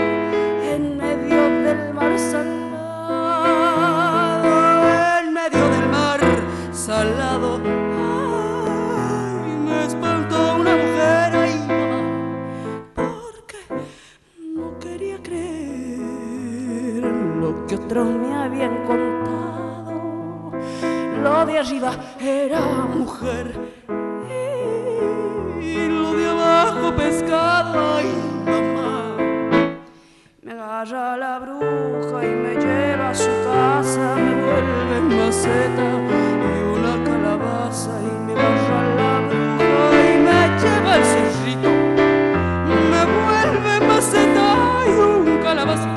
otros 17.73 18.07
me 18.07 18.35
habían 18.35 18.85
contado. 18.85 20.53
Lo 21.23 21.47
de 21.47 21.59
arriba 21.59 21.93
era 22.21 22.61
mujer 22.61 23.59
y 25.61 25.89
lo 25.89 26.13
de 26.13 26.29
abajo 26.29 26.95
pescado. 26.95 27.97
Ay, 27.97 28.07
mamá, 28.45 29.17
me 30.43 30.53
agarra 30.53 31.17
la 31.17 31.39
bruja 31.39 32.25
y 32.25 32.29
me 32.29 32.55
lleva 32.57 33.11
a 33.11 33.15
su 33.15 33.31
casa, 33.45 34.17
me 34.17 34.35
vuelve 34.45 34.97
en 34.99 35.09
maceta 35.17 35.89
y 36.53 36.79
una 36.79 36.95
calabaza 37.05 37.93
y 38.03 38.21
me 38.27 38.33
agarra 38.35 38.81
la 39.01 39.13
bruja 39.27 39.97
y 40.13 40.19
me 40.27 40.41
lleva 40.61 40.95
al 40.95 41.05
cerrito. 41.05 41.71
Me 42.91 43.03
vuelve 43.17 43.71
en 43.79 43.85
maceta 43.89 44.47
y 44.87 44.89
un 45.01 45.39
calabacito. 45.43 45.94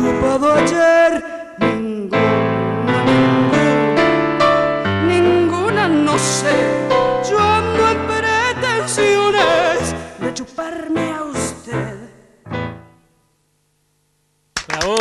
chupado 0.00 0.52
ayer? 0.54 1.22
Ninguna, 1.58 3.04
ninguna, 3.04 4.22
ninguna, 5.06 5.88
no 5.88 6.18
sé. 6.18 6.56
Yo 7.28 7.38
ando 7.38 7.90
en 7.90 7.98
pretensiones 8.06 9.94
de 10.20 10.32
chuparme 10.32 11.12
a 11.12 11.24
usted. 11.24 11.98
¡Bravo! 14.68 14.96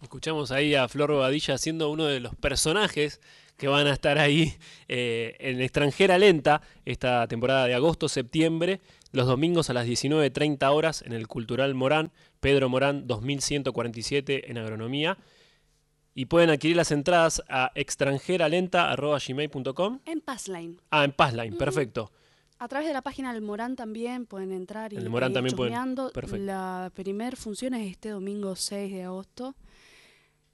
Escuchamos 0.00 0.50
ahí 0.50 0.74
a 0.74 0.88
Flor 0.88 1.12
Bobadilla 1.12 1.58
siendo 1.58 1.90
uno 1.90 2.06
de 2.06 2.20
los 2.20 2.34
personajes 2.36 3.20
que 3.58 3.68
van 3.68 3.86
a 3.86 3.92
estar 3.92 4.16
ahí 4.16 4.56
eh, 4.88 5.36
en 5.38 5.60
extranjera 5.60 6.16
lenta 6.16 6.62
esta 6.86 7.28
temporada 7.28 7.66
de 7.66 7.74
agosto, 7.74 8.08
septiembre 8.08 8.80
los 9.12 9.26
domingos 9.26 9.70
a 9.70 9.74
las 9.74 9.86
19.30 9.86 10.68
horas 10.72 11.02
en 11.02 11.12
el 11.12 11.28
Cultural 11.28 11.74
Morán, 11.74 12.10
Pedro 12.40 12.68
Morán 12.68 13.06
2147 13.06 14.50
en 14.50 14.58
Agronomía. 14.58 15.16
Y 16.12 16.26
pueden 16.26 16.50
adquirir 16.50 16.76
las 16.76 16.90
entradas 16.90 17.40
a 17.48 17.70
extranjeralenta.gmail.com. 17.74 20.00
En 20.04 20.20
Passline. 20.20 20.78
Ah, 20.90 21.04
en 21.04 21.12
Passline, 21.12 21.56
perfecto. 21.56 22.10
A 22.58 22.66
través 22.68 22.88
de 22.88 22.92
la 22.92 23.00
página 23.00 23.32
del 23.32 23.40
Morán 23.42 23.76
también 23.76 24.26
pueden 24.26 24.52
entrar 24.52 24.92
y 24.92 24.96
el 24.96 25.08
Morán 25.08 25.32
también 25.32 25.56
pueden. 25.56 25.94
Perfecto. 26.12 26.44
La 26.44 26.92
primer 26.94 27.36
función 27.36 27.72
es 27.74 27.90
este 27.90 28.10
domingo 28.10 28.54
6 28.54 28.92
de 28.92 29.04
agosto 29.04 29.54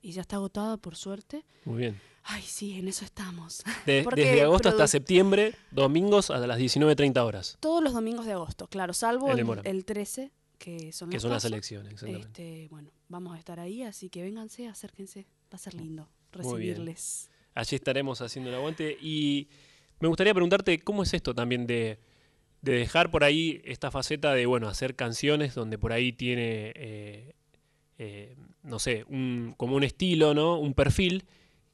y 0.06 0.12
ya 0.12 0.20
está 0.20 0.36
agotada 0.36 0.76
por 0.76 0.94
suerte. 0.94 1.44
Muy 1.64 1.78
bien. 1.78 2.00
Ay, 2.22 2.42
sí, 2.42 2.78
en 2.78 2.86
eso 2.86 3.04
estamos. 3.04 3.64
desde 3.86 4.42
agosto 4.42 4.68
hasta 4.68 4.86
septiembre, 4.86 5.56
domingos 5.72 6.30
a 6.30 6.38
las 6.38 6.60
19.30 6.60 7.18
horas. 7.24 7.56
Todos 7.58 7.82
los 7.82 7.92
domingos 7.92 8.24
de 8.24 8.32
agosto, 8.32 8.68
claro, 8.68 8.92
salvo 8.92 9.32
el, 9.32 9.84
13, 9.84 10.30
que 10.58 10.92
son, 10.92 11.10
que 11.10 11.18
son 11.18 11.32
las 11.32 11.44
elecciones. 11.44 11.94
Exactamente. 11.94 12.28
Este, 12.28 12.68
bueno, 12.68 12.92
vamos 13.08 13.34
a 13.34 13.38
estar 13.38 13.58
ahí, 13.58 13.82
así 13.82 14.08
que 14.08 14.22
vénganse, 14.22 14.68
acérquense, 14.68 15.26
va 15.52 15.56
a 15.56 15.58
ser 15.58 15.74
lindo 15.74 16.08
recibirles. 16.30 17.28
Allí 17.54 17.74
estaremos 17.74 18.20
haciendo 18.20 18.50
el 18.50 18.56
aguante 18.56 18.96
y 19.00 19.48
me 19.98 20.06
gustaría 20.06 20.34
preguntarte 20.34 20.78
cómo 20.78 21.02
es 21.02 21.14
esto 21.14 21.34
también 21.34 21.66
de, 21.66 21.98
dejar 22.62 23.10
por 23.10 23.24
ahí 23.24 23.60
esta 23.64 23.90
faceta 23.90 24.34
de, 24.34 24.46
bueno, 24.46 24.68
hacer 24.68 24.94
canciones 24.94 25.54
donde 25.54 25.78
por 25.78 25.92
ahí 25.92 26.12
tiene, 26.12 26.72
eh, 26.76 27.34
eh, 27.98 28.36
no 28.66 28.78
sé, 28.78 29.04
un, 29.08 29.54
como 29.56 29.76
un 29.76 29.84
estilo, 29.84 30.34
¿no? 30.34 30.58
Un 30.58 30.74
perfil 30.74 31.24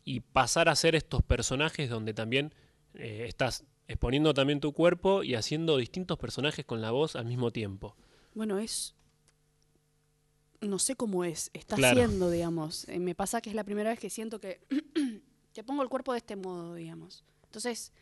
y 0.05 0.21
pasar 0.21 0.69
a 0.69 0.77
ser 0.77 0.95
estos 0.95 1.23
personajes 1.23 1.89
donde 1.89 2.13
también 2.13 2.55
eh, 2.95 3.25
estás 3.27 3.65
exponiendo 3.89 4.35
también 4.35 4.61
tu 4.61 4.73
cuerpo 4.73 5.23
y 5.23 5.35
haciendo 5.35 5.79
distintos 5.79 6.19
personajes 6.19 6.65
con 6.65 6.81
la 6.81 6.91
voz 6.91 7.17
al 7.17 7.25
mismo 7.25 7.51
tiempo. 7.51 7.97
Bueno, 8.35 8.59
es... 8.59 8.95
No 10.61 10.79
sé 10.79 10.95
cómo 10.95 11.25
es, 11.25 11.51
está 11.55 11.75
haciendo, 11.75 12.31
digamos. 12.31 12.87
me 12.87 13.17
pasa 13.17 13.41
que 13.41 13.51
es 13.51 13.57
la 13.57 13.65
primera 13.65 13.91
vez 13.91 13.99
que 13.99 14.11
siento 14.11 14.39
que, 14.39 14.61
que 15.53 15.65
pongo 15.65 15.83
el 15.83 15.89
cuerpo 15.89 16.13
de 16.13 16.19
este 16.19 16.37
modo, 16.37 16.75
digamos. 16.75 17.25
Entonces, 17.47 17.93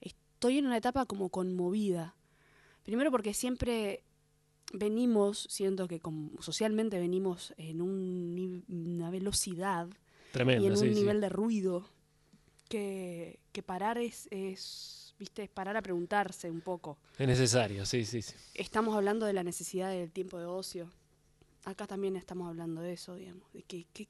estoy 0.00 0.56
en 0.56 0.66
una 0.66 0.78
etapa 0.78 1.04
como 1.04 1.28
conmovida. 1.28 2.16
Primero 2.84 3.10
porque 3.10 3.34
siempre 3.34 4.05
venimos, 4.72 5.46
siento 5.50 5.88
que 5.88 6.00
como 6.00 6.30
socialmente 6.40 6.98
venimos 6.98 7.54
en 7.56 7.80
una 7.80 9.10
velocidad 9.10 9.88
y 10.34 10.66
en 10.66 10.76
un 10.76 10.94
nivel 10.94 11.20
de 11.20 11.28
ruido 11.28 11.88
que, 12.68 13.38
parar 13.64 13.98
es, 13.98 14.28
es, 14.30 15.14
viste, 15.18 15.48
parar 15.48 15.76
a 15.76 15.82
preguntarse 15.82 16.50
un 16.50 16.60
poco. 16.60 16.98
Es 17.18 17.26
necesario, 17.26 17.86
sí, 17.86 18.04
sí, 18.04 18.22
sí. 18.22 18.34
Estamos 18.54 18.96
hablando 18.96 19.26
de 19.26 19.32
la 19.32 19.44
necesidad 19.44 19.90
del 19.90 20.10
tiempo 20.10 20.38
de 20.38 20.46
ocio. 20.46 20.90
Acá 21.64 21.86
también 21.86 22.16
estamos 22.16 22.48
hablando 22.48 22.80
de 22.80 22.92
eso, 22.92 23.16
digamos, 23.16 23.52
de 23.52 23.62
que, 23.62 23.86
qué 23.92 24.06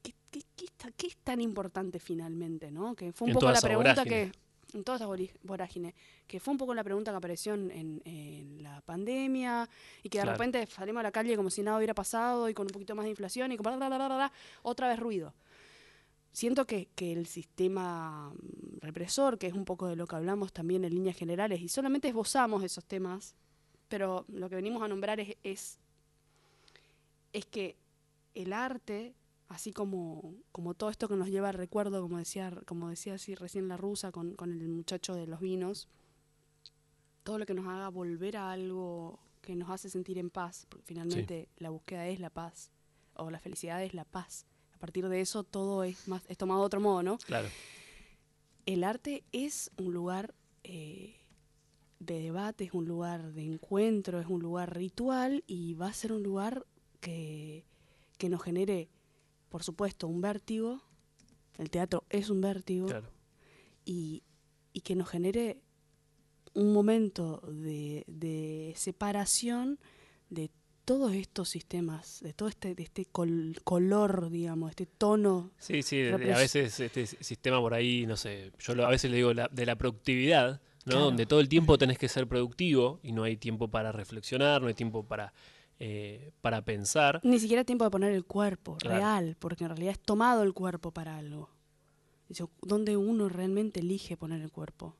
es 1.07 1.17
tan 1.23 1.41
importante 1.41 1.99
finalmente, 1.99 2.71
¿no? 2.71 2.95
Que 2.95 3.13
fue 3.13 3.27
un 3.27 3.33
poco 3.33 3.51
la 3.51 3.61
pregunta 3.61 4.03
que 4.03 4.31
en 4.73 4.83
toda 4.83 4.97
esta 4.97 5.07
vorágine, 5.43 5.95
que 6.27 6.39
fue 6.39 6.51
un 6.51 6.57
poco 6.57 6.73
la 6.73 6.83
pregunta 6.83 7.11
que 7.11 7.17
apareció 7.17 7.53
en, 7.53 8.01
la 8.61 8.81
pandemia 8.81 9.69
y 10.03 10.09
que 10.09 10.19
de 10.19 10.25
repente 10.25 10.65
salimos 10.67 10.99
a 10.99 11.03
la 11.03 11.11
calle 11.11 11.35
como 11.35 11.49
si 11.49 11.61
nada 11.61 11.77
hubiera 11.77 11.93
pasado 11.93 12.49
y 12.49 12.53
con 12.53 12.67
un 12.67 12.71
poquito 12.71 12.95
más 12.95 13.05
de 13.05 13.11
inflación 13.11 13.51
y 13.51 13.57
como 13.57 13.69
otra 14.63 14.87
vez 14.87 14.99
ruido. 14.99 15.33
Siento 16.31 16.67
que, 16.67 16.89
el 16.97 17.25
sistema 17.25 18.29
mm, 18.29 18.79
represor, 18.81 19.39
que 19.39 19.47
es 19.47 19.53
un 19.53 19.65
poco 19.65 19.87
de 19.87 19.95
lo 19.95 20.05
que 20.05 20.15
hablamos 20.15 20.53
también 20.53 20.85
en 20.85 20.93
líneas 20.93 21.17
generales, 21.17 21.61
y 21.61 21.67
solamente 21.67 22.09
esbozamos 22.09 22.63
esos 22.63 22.85
temas, 22.85 23.33
pero 23.87 24.23
lo 24.27 24.47
que 24.47 24.55
venimos 24.55 24.83
a 24.83 24.87
nombrar 24.87 25.19
es, 25.19 25.35
es, 25.43 25.79
es 27.33 27.45
que 27.47 27.75
el 28.35 28.53
arte 28.53 29.15
así 29.47 29.71
como, 29.71 30.35
como 30.51 30.73
todo 30.73 30.89
esto 30.89 31.07
que 31.07 31.15
nos 31.15 31.29
lleva 31.29 31.49
al 31.49 31.55
recuerdo, 31.55 32.01
como 32.01 32.17
decía, 32.17 32.51
como 32.65 32.89
decía 32.89 33.15
así 33.15 33.35
recién 33.35 33.67
la 33.67 33.77
rusa 33.77 34.11
con, 34.11 34.35
con 34.35 34.51
el 34.51 34.67
muchacho 34.67 35.15
de 35.15 35.27
los 35.27 35.39
vinos, 35.39 35.87
todo 37.23 37.37
lo 37.37 37.45
que 37.45 37.53
nos 37.53 37.67
haga 37.67 37.89
volver 37.89 38.37
a 38.37 38.51
algo 38.51 39.19
que 39.41 39.55
nos 39.55 39.69
hace 39.69 39.89
sentir 39.89 40.17
en 40.17 40.29
paz, 40.29 40.65
porque 40.69 40.85
finalmente 40.85 41.49
la 41.57 41.69
búsqueda 41.69 42.07
es 42.07 42.19
la 42.19 42.29
paz, 42.29 42.71
o 43.15 43.29
la 43.29 43.39
felicidad 43.39 43.83
es 43.83 43.93
la 43.93 44.05
paz. 44.05 44.45
A 44.73 44.77
partir 44.79 45.07
de 45.07 45.21
eso 45.21 45.43
todo 45.43 45.83
es 45.83 46.07
más, 46.07 46.23
es 46.27 46.37
tomado 46.37 46.61
de 46.61 46.65
otro 46.65 46.81
modo, 46.81 47.01
¿no? 47.03 47.17
Claro. 47.19 47.47
El 48.65 48.83
arte 48.83 49.23
es 49.31 49.71
un 49.77 49.93
lugar 49.93 50.35
eh, 50.63 51.15
de 51.99 52.19
debate, 52.19 52.65
es 52.65 52.73
un 52.73 52.85
lugar 52.85 53.33
de 53.33 53.43
encuentro, 53.43 54.19
es 54.19 54.27
un 54.27 54.41
lugar 54.41 54.75
ritual 54.75 55.43
y 55.47 55.73
va 55.73 55.87
a 55.87 55.93
ser 55.93 56.11
un 56.11 56.23
lugar 56.23 56.65
que, 56.99 57.65
que 58.17 58.29
nos 58.29 58.43
genere 58.43 58.89
por 59.49 59.63
supuesto, 59.63 60.07
un 60.07 60.21
vértigo, 60.21 60.81
el 61.57 61.69
teatro 61.69 62.03
es 62.09 62.29
un 62.29 62.41
vértigo, 62.41 62.87
y, 63.85 64.23
que 64.83 64.95
nos 64.95 65.09
genere 65.09 65.57
un 66.53 66.71
momento 66.71 67.41
de, 67.47 68.73
separación 68.75 69.79
de 70.29 70.51
todos 70.85 71.13
estos 71.13 71.49
sistemas, 71.49 72.21
de 72.21 72.33
todo 72.33 72.47
este, 72.47 72.75
de 72.75 72.83
este 72.83 73.05
color, 73.05 74.29
digamos, 74.29 74.69
este 74.69 74.85
tono. 74.85 75.51
Sí, 75.57 75.81
sí, 75.81 76.07
a 76.07 76.17
veces 76.17 76.79
este 76.79 77.05
sistema 77.05 77.59
por 77.59 77.73
ahí, 77.73 78.05
no 78.05 78.15
sé, 78.15 78.51
yo 78.59 78.73
a 78.85 78.89
veces 78.89 79.09
le 79.11 79.17
digo 79.17 79.33
de 79.33 79.65
la 79.65 79.75
productividad, 79.75 80.61
¿no? 80.85 80.99
Donde 80.99 81.25
todo 81.25 81.39
el 81.39 81.49
tiempo 81.49 81.77
tenés 81.77 81.97
que 81.97 82.07
ser 82.07 82.27
productivo 82.27 82.99
y 83.03 83.11
no 83.11 83.23
hay 83.23 83.35
tiempo 83.35 83.67
para 83.67 83.91
reflexionar, 83.91 84.61
no 84.61 84.67
hay 84.67 84.73
tiempo 84.73 85.03
para 85.03 85.33
eh, 85.79 86.31
para 86.41 86.63
pensar. 86.63 87.21
Ni 87.23 87.39
siquiera 87.39 87.63
tiempo 87.63 87.83
de 87.83 87.91
poner 87.91 88.13
el 88.13 88.25
cuerpo 88.25 88.77
real, 88.79 89.35
porque 89.39 89.63
en 89.63 89.69
realidad 89.69 89.91
es 89.91 89.99
tomado 89.99 90.43
el 90.43 90.53
cuerpo 90.53 90.91
para 90.91 91.17
algo. 91.17 91.49
¿Dónde 92.61 92.97
uno 92.97 93.29
realmente 93.29 93.79
elige 93.79 94.17
poner 94.17 94.41
el 94.41 94.51
cuerpo? 94.51 94.95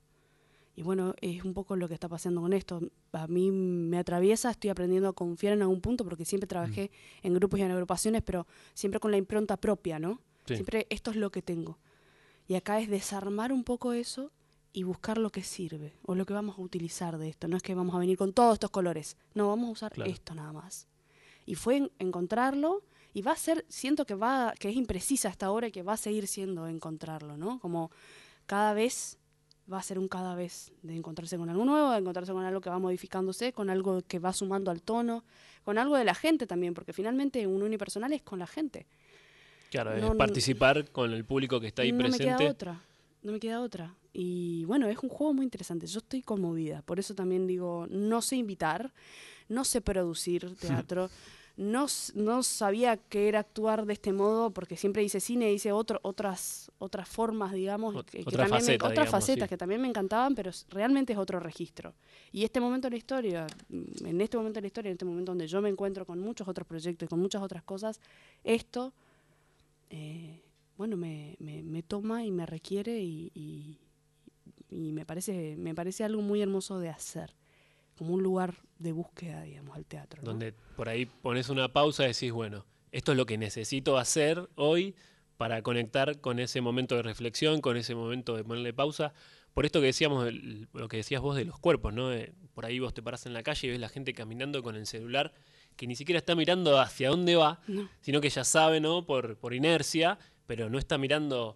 Y 0.75 0.83
bueno, 0.83 1.15
es 1.21 1.43
un 1.43 1.55
poco 1.55 1.75
lo 1.75 1.87
que 1.87 1.95
está 1.95 2.07
pasando 2.07 2.41
con 2.41 2.53
esto. 2.53 2.79
A 3.11 3.25
mí 3.25 3.49
me 3.49 3.97
atraviesa, 3.97 4.51
estoy 4.51 4.69
aprendiendo 4.69 5.09
a 5.09 5.13
confiar 5.13 5.53
en 5.53 5.63
algún 5.63 5.81
punto, 5.81 6.03
porque 6.03 6.23
siempre 6.23 6.47
trabajé 6.47 6.91
mm. 7.23 7.27
en 7.27 7.33
grupos 7.33 7.59
y 7.59 7.63
en 7.63 7.71
agrupaciones, 7.71 8.21
pero 8.21 8.45
siempre 8.75 8.99
con 8.99 9.09
la 9.09 9.17
impronta 9.17 9.57
propia, 9.57 9.97
¿no? 9.97 10.21
Siempre 10.45 10.85
esto 10.91 11.09
es 11.09 11.17
lo 11.17 11.31
que 11.31 11.41
tengo. 11.41 11.79
Y 12.47 12.53
acá 12.53 12.79
es 12.79 12.89
desarmar 12.89 13.51
un 13.51 13.63
poco 13.63 13.91
eso 13.91 14.31
y 14.77 14.83
buscar 14.83 15.17
lo 15.17 15.31
que 15.31 15.41
sirve 15.41 15.91
o 16.03 16.13
lo 16.13 16.23
que 16.27 16.35
vamos 16.35 16.59
a 16.59 16.61
utilizar 16.61 17.17
de 17.17 17.29
esto. 17.29 17.47
No 17.47 17.57
es 17.57 17.63
que 17.63 17.73
vamos 17.73 17.95
a 17.95 17.97
venir 17.97 18.15
con 18.15 18.31
todos 18.31 18.53
estos 18.53 18.69
colores, 18.69 19.17
no, 19.33 19.47
vamos 19.47 19.69
a 19.69 19.71
usar 19.71 19.93
esto 20.05 20.35
nada 20.35 20.53
más. 20.53 20.87
Y 21.47 21.55
fue 21.55 21.89
encontrarlo 21.97 22.83
y 23.11 23.23
va 23.23 23.31
a 23.31 23.37
ser, 23.37 23.65
siento 23.69 24.05
que 24.05 24.13
va, 24.13 24.53
que 24.59 24.69
es 24.69 24.75
imprecisa 24.75 25.29
hasta 25.29 25.47
ahora 25.47 25.65
y 25.65 25.71
que 25.71 25.81
va 25.81 25.93
a 25.93 25.97
seguir 25.97 26.27
siendo 26.27 26.67
encontrarlo, 26.67 27.37
¿no? 27.37 27.57
Como 27.59 27.89
cada 28.45 28.75
vez 28.75 29.17
va 29.71 29.79
a 29.79 29.81
ser 29.81 29.97
un 29.97 30.07
cada 30.07 30.35
vez 30.35 30.71
de 30.83 30.95
encontrarse 30.95 31.39
con 31.39 31.49
algo 31.49 31.65
nuevo, 31.65 31.89
de 31.89 31.97
encontrarse 31.97 32.31
con 32.31 32.45
algo 32.45 32.61
que 32.61 32.69
va 32.69 32.77
modificándose, 32.77 33.53
con 33.53 33.71
algo 33.71 34.03
que 34.03 34.19
va 34.19 34.31
sumando 34.31 34.69
al 34.69 34.83
tono, 34.83 35.23
con 35.63 35.79
algo 35.79 35.97
de 35.97 36.05
la 36.05 36.13
gente 36.13 36.45
también, 36.45 36.75
porque 36.75 36.93
finalmente 36.93 37.47
un 37.47 37.63
unipersonal 37.63 38.13
es 38.13 38.21
con 38.21 38.37
la 38.37 38.45
gente. 38.45 38.85
Claro, 39.71 39.95
es 39.95 40.05
participar 40.15 40.91
con 40.91 41.13
el 41.13 41.25
público 41.25 41.59
que 41.59 41.65
está 41.65 41.81
ahí 41.81 41.93
presente. 41.93 42.25
No 42.25 42.31
me 42.33 42.37
queda 42.37 42.51
otra, 42.51 42.81
no 43.23 43.31
me 43.31 43.39
queda 43.39 43.61
otra. 43.61 43.95
Y 44.19 44.65
bueno, 44.65 44.87
es 44.87 44.97
un 45.03 45.09
juego 45.09 45.35
muy 45.35 45.43
interesante. 45.43 45.85
Yo 45.85 45.99
estoy 45.99 46.23
conmovida. 46.23 46.81
Por 46.81 46.97
eso 46.97 47.13
también 47.13 47.45
digo, 47.45 47.85
no 47.91 48.23
sé 48.23 48.35
invitar, 48.35 48.91
no 49.47 49.63
sé 49.63 49.79
producir 49.79 50.55
teatro. 50.59 51.11
No, 51.55 51.85
no 52.15 52.41
sabía 52.41 52.97
que 52.97 53.27
era 53.27 53.39
actuar 53.39 53.85
de 53.85 53.93
este 53.93 54.13
modo 54.13 54.49
porque 54.49 54.75
siempre 54.75 55.03
hice 55.03 55.19
cine, 55.19 55.53
hice 55.53 55.71
otro, 55.71 55.99
otras, 56.01 56.71
otras 56.79 57.07
formas, 57.07 57.53
digamos, 57.53 57.95
otra 57.95 58.47
faceta, 58.47 58.87
otras 58.87 59.09
facetas 59.09 59.47
que 59.47 59.57
también 59.57 59.81
me 59.81 59.87
encantaban, 59.87 60.33
pero 60.33 60.49
realmente 60.69 61.13
es 61.13 61.19
otro 61.19 61.39
registro. 61.39 61.93
Y 62.31 62.43
este 62.43 62.59
momento 62.59 62.87
de 62.87 62.91
la 62.91 62.97
historia, 62.97 63.47
mm, 63.69 64.05
en 64.05 64.21
este 64.21 64.37
momento 64.37 64.57
de 64.57 64.61
la 64.61 64.67
historia, 64.67 64.89
en 64.89 64.93
este 64.93 65.05
momento 65.05 65.31
donde 65.31 65.47
yo 65.47 65.61
me 65.61 65.69
encuentro 65.69 66.05
con 66.07 66.19
muchos 66.19 66.47
otros 66.47 66.67
proyectos 66.67 67.05
y 67.05 67.09
con 67.09 67.19
muchas 67.19 67.41
otras 67.43 67.61
cosas, 67.63 67.99
esto, 68.43 68.93
eh, 69.91 70.41
bueno, 70.75 70.95
me, 70.97 71.35
me, 71.39 71.81
toma 71.83 72.23
y 72.23 72.31
me 72.31 72.45
requiere 72.45 72.99
y 72.99 73.31
y 73.33 73.77
me 74.69 75.05
parece, 75.05 75.55
me 75.57 75.73
parece 75.73 76.03
algo 76.03 76.21
muy 76.21 76.41
hermoso 76.41 76.79
de 76.79 76.89
hacer, 76.89 77.33
como 77.97 78.13
un 78.13 78.23
lugar 78.23 78.55
de 78.79 78.91
búsqueda, 78.91 79.41
digamos, 79.43 79.75
al 79.75 79.85
teatro. 79.85 80.21
Donde 80.23 80.53
por 80.75 80.89
ahí 80.89 81.05
pones 81.05 81.49
una 81.49 81.71
pausa 81.71 82.03
y 82.03 82.07
decís, 82.07 82.31
bueno, 82.31 82.65
esto 82.91 83.11
es 83.11 83.17
lo 83.17 83.25
que 83.25 83.37
necesito 83.37 83.97
hacer 83.97 84.49
hoy 84.55 84.95
para 85.37 85.61
conectar 85.61 86.19
con 86.19 86.39
ese 86.39 86.61
momento 86.61 86.95
de 86.95 87.03
reflexión, 87.03 87.61
con 87.61 87.77
ese 87.77 87.95
momento 87.95 88.35
de 88.35 88.43
ponerle 88.43 88.73
pausa. 88.73 89.13
Por 89.53 89.65
esto 89.65 89.79
que 89.79 89.87
decíamos, 89.87 90.31
lo 90.73 90.87
que 90.87 90.97
decías 90.97 91.21
vos 91.21 91.35
de 91.35 91.45
los 91.45 91.59
cuerpos, 91.59 91.93
¿no? 91.93 92.11
por 92.53 92.65
ahí 92.65 92.79
vos 92.79 92.93
te 92.93 93.01
paras 93.01 93.25
en 93.25 93.33
la 93.33 93.43
calle 93.43 93.67
y 93.67 93.71
ves 93.71 93.79
la 93.79 93.89
gente 93.89 94.13
caminando 94.13 94.63
con 94.63 94.75
el 94.75 94.85
celular 94.85 95.33
que 95.75 95.87
ni 95.87 95.95
siquiera 95.95 96.17
está 96.17 96.35
mirando 96.35 96.79
hacia 96.79 97.09
dónde 97.09 97.35
va, 97.35 97.61
sino 98.01 98.19
que 98.19 98.29
ya 98.29 98.43
sabe, 98.43 98.79
¿no? 98.79 99.05
Por, 99.05 99.37
por 99.37 99.53
inercia, 99.53 100.17
pero 100.47 100.69
no 100.69 100.79
está 100.79 100.97
mirando 100.97 101.55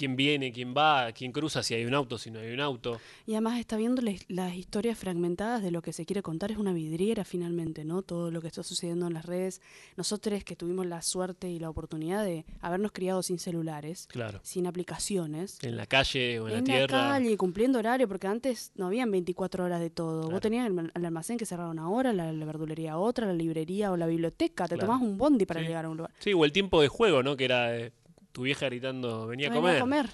quién 0.00 0.16
viene, 0.16 0.50
quién 0.50 0.74
va, 0.74 1.12
quién 1.12 1.30
cruza, 1.30 1.62
si 1.62 1.74
hay 1.74 1.84
un 1.84 1.92
auto, 1.92 2.16
si 2.16 2.30
no 2.30 2.38
hay 2.40 2.52
un 2.52 2.60
auto. 2.60 2.98
Y 3.26 3.32
además 3.32 3.60
está 3.60 3.76
viendo 3.76 4.00
las 4.28 4.54
historias 4.54 4.96
fragmentadas 4.96 5.62
de 5.62 5.70
lo 5.70 5.82
que 5.82 5.92
se 5.92 6.06
quiere 6.06 6.22
contar, 6.22 6.50
es 6.50 6.56
una 6.56 6.72
vidriera 6.72 7.22
finalmente, 7.22 7.84
¿no? 7.84 8.00
Todo 8.00 8.30
lo 8.30 8.40
que 8.40 8.46
está 8.46 8.62
sucediendo 8.62 9.06
en 9.06 9.12
las 9.12 9.26
redes. 9.26 9.60
Nosotros 9.98 10.42
que 10.42 10.56
tuvimos 10.56 10.86
la 10.86 11.02
suerte 11.02 11.50
y 11.50 11.58
la 11.58 11.68
oportunidad 11.68 12.24
de 12.24 12.46
habernos 12.62 12.92
criado 12.92 13.22
sin 13.22 13.38
celulares, 13.38 14.08
sin 14.42 14.66
aplicaciones. 14.66 15.58
En 15.62 15.76
la 15.76 15.84
calle 15.84 16.40
o 16.40 16.48
en, 16.48 16.54
la 16.54 16.64
tierra. 16.64 16.84
En 16.84 16.90
la 16.90 17.10
calle, 17.10 17.36
cumpliendo 17.36 17.78
horario, 17.78 18.08
porque 18.08 18.26
antes 18.26 18.72
no 18.76 18.86
habían 18.86 19.10
24 19.10 19.64
horas 19.64 19.80
de 19.80 19.90
todo. 19.90 20.30
Vos 20.30 20.40
tenías 20.40 20.66
el, 20.66 20.90
almacén 20.94 21.36
que 21.36 21.44
cerraba 21.44 21.68
una 21.68 21.90
hora, 21.90 22.14
la, 22.14 22.32
verdulería 22.32 22.96
otra, 22.96 23.26
la 23.26 23.34
librería 23.34 23.92
o 23.92 23.98
la 23.98 24.06
biblioteca. 24.06 24.66
Te 24.66 24.78
tomás 24.78 25.02
un 25.02 25.18
bondi 25.18 25.44
para 25.44 25.60
llegar 25.60 25.84
a 25.84 25.90
un 25.90 25.98
lugar. 25.98 26.12
Sí, 26.20 26.32
o 26.32 26.46
el 26.46 26.52
tiempo 26.52 26.80
de 26.80 26.88
juego, 26.88 27.22
¿no? 27.22 27.36
Que 27.36 27.44
era... 27.44 27.76
Eh, 27.76 27.92
tu 28.32 28.42
vieja 28.42 28.66
gritando, 28.66 29.26
venía 29.26 29.48
a 29.48 29.54
comer. 29.54 29.62
Venía 29.62 29.78
a 29.78 29.80
comer. 29.80 30.10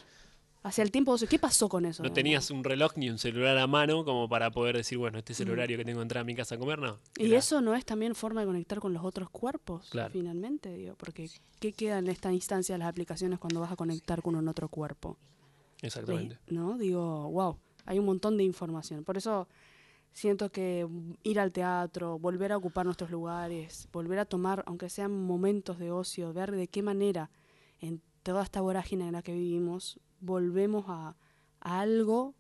Hacia 0.63 0.83
el 0.83 0.91
tiempo, 0.91 1.17
¿qué 1.31 1.39
pasó 1.39 1.69
con 1.69 1.85
eso? 1.85 2.03
No 2.03 2.13
tenías 2.13 2.51
un 2.51 2.65
reloj 2.65 2.97
ni 2.97 3.09
un 3.09 3.19
celular 3.19 3.57
a 3.57 3.69
mano 3.69 4.05
como 4.05 4.29
para 4.29 4.51
poder 4.51 4.77
decir, 4.77 4.99
bueno, 4.99 5.19
este 5.19 5.33
es 5.33 5.39
el 5.39 5.51
horario 5.51 5.79
que 5.79 5.85
tengo 5.85 6.01
que 6.01 6.03
entrar 6.03 6.23
a 6.23 6.25
mi 6.25 6.35
casa 6.35 6.57
a 6.57 6.59
comer, 6.59 6.81
no. 6.81 6.99
¿Y 7.17 7.35
eso 7.35 7.61
no 7.61 7.77
es 7.77 7.85
también 7.85 8.17
forma 8.17 8.41
de 8.41 8.49
conectar 8.49 8.81
con 8.81 8.93
los 8.93 9.05
otros 9.05 9.31
cuerpos? 9.31 9.93
Finalmente, 10.11 10.73
digo, 10.73 10.97
porque 10.97 11.31
¿qué 11.61 11.73
queda 11.73 11.99
en 11.99 12.09
esta 12.09 12.33
instancia 12.33 12.75
de 12.75 12.81
las 12.81 12.89
aplicaciones 12.89 13.39
cuando 13.39 13.61
vas 13.61 13.71
a 13.71 13.77
conectar 13.77 14.23
con 14.23 14.35
un 14.35 14.49
otro 14.49 14.69
cuerpo? 14.69 15.17
Exactamente. 15.83 16.39
¿No? 16.49 16.77
Digo, 16.79 17.31
wow, 17.31 17.59
hay 17.85 18.01
un 18.01 18.07
montón 18.07 18.37
de 18.37 18.43
información. 18.43 19.05
Por 19.05 19.17
eso 19.17 19.47
siento 20.13 20.51
que 20.51 20.89
ir 21.23 21.39
al 21.39 21.53
teatro, 21.53 22.19
volver 22.19 22.51
a 22.51 22.57
ocupar 22.57 22.87
nuestros 22.87 23.13
lugares, 23.13 23.89
volver 23.93 24.19
a 24.19 24.25
tomar, 24.25 24.65
aunque 24.67 24.89
sean 24.89 25.13
momentos 25.13 25.79
de 25.79 25.93
ocio, 25.93 26.33
ver 26.33 26.51
de 26.51 26.67
qué 26.67 26.83
manera 26.83 27.31
en 27.81 28.03
toda 28.23 28.43
esta 28.43 28.61
vorágine 28.61 29.07
en 29.07 29.13
la 29.13 29.23
que 29.23 29.33
vivimos, 29.33 30.01
volvemos 30.21 30.85
a, 30.89 31.17
algo, 31.61 32.35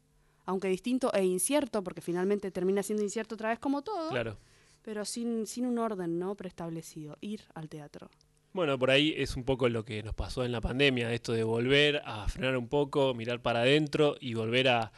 aunque 0.45 0.69
distinto 0.69 1.13
e 1.13 1.25
incierto, 1.25 1.83
porque 1.83 2.01
finalmente 2.01 2.51
termina 2.51 2.83
siendo 2.83 3.03
incierto 3.03 3.35
otra 3.35 3.49
vez 3.49 3.59
como 3.59 3.83
todo, 3.83 4.11
claro. 4.11 4.37
pero 4.83 5.05
sin, 5.05 5.47
sin 5.47 5.67
un 5.67 5.79
orden 5.79 6.19
no 6.19 6.35
preestablecido, 6.37 7.17
ir 7.21 7.43
al 7.55 7.69
teatro. 7.69 8.09
Bueno, 8.57 8.79
por 8.79 8.91
ahí 8.91 9.13
es 9.15 9.37
un 9.37 9.45
poco 9.45 9.69
lo 9.69 9.85
que 9.85 10.03
nos 10.03 10.15
pasó 10.15 10.43
en 10.43 10.51
la 10.51 10.63
pandemia, 10.63 11.13
esto 11.13 11.35
de 11.35 11.45
volver 11.45 12.01
a 12.07 12.27
frenar 12.27 12.57
un 12.57 12.69
poco, 12.69 13.13
mirar 13.13 13.43
para 13.43 13.61
adentro 13.61 14.17
y 14.19 14.33
volver 14.33 14.69
a, 14.69 14.91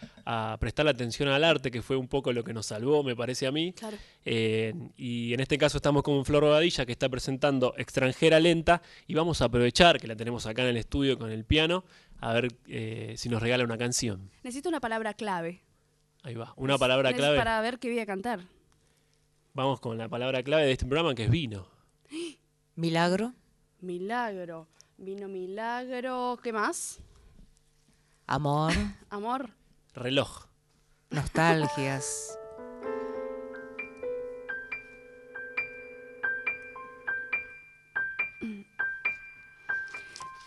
prestar 0.60 0.84
la 0.84 0.92
atención 0.92 1.28
al 1.28 1.42
arte, 1.42 1.72
que 1.72 1.82
fue 1.82 1.96
un 1.96 2.06
poco 2.06 2.32
lo 2.32 2.44
que 2.44 2.52
nos 2.52 2.66
salvó, 2.66 3.02
me 3.02 3.16
parece 3.16 3.48
a 3.48 3.50
mí. 3.50 3.74
Eh, 4.24 4.72
y 4.96 5.34
en 5.34 5.40
este 5.40 5.58
caso 5.58 5.78
estamos 5.78 6.04
con 6.04 6.24
Flor 6.24 6.44
Bobadilla, 6.44 6.86
que 6.86 6.92
está 6.92 7.08
presentando 7.08 7.74
Extranjera 7.76 8.38
Lenta, 8.38 8.80
y 9.08 9.14
vamos 9.14 9.42
a 9.42 9.46
aprovechar 9.46 9.98
que 9.98 10.06
la 10.06 10.14
tenemos 10.14 10.46
acá 10.46 10.62
en 10.62 10.68
el 10.68 10.76
estudio 10.76 11.18
con 11.18 11.32
el 11.32 11.44
piano, 11.44 11.82
a 12.20 12.34
ver 12.34 12.52
eh, 12.68 13.14
si 13.16 13.28
nos 13.28 13.42
regala 13.42 13.64
una 13.64 13.76
canción. 13.76 14.30
Necesito 14.44 14.68
una 14.68 14.78
palabra 14.78 15.14
clave. 15.14 15.64
Ahí 16.22 16.36
va, 16.36 16.54
una 16.56 16.78
palabra 16.78 17.12
clave. 17.12 17.36
Para 17.36 17.60
ver 17.60 17.80
qué 17.80 17.88
voy 17.88 17.98
a 17.98 18.06
cantar. 18.06 18.38
Vamos 19.52 19.80
con 19.80 19.98
la 19.98 20.08
palabra 20.08 20.44
clave 20.44 20.64
de 20.64 20.70
este 20.70 20.86
programa, 20.86 21.16
que 21.16 21.24
es 21.24 21.30
vino. 21.30 21.66
Milagro. 22.76 23.34
Milagro. 23.80 24.66
Vino 24.96 25.28
milagro. 25.28 26.38
¿Qué 26.42 26.52
más? 26.52 26.98
Amor. 28.26 28.72
Amor. 29.10 29.50
Reloj. 29.94 30.46
Nostalgias. 31.10 32.38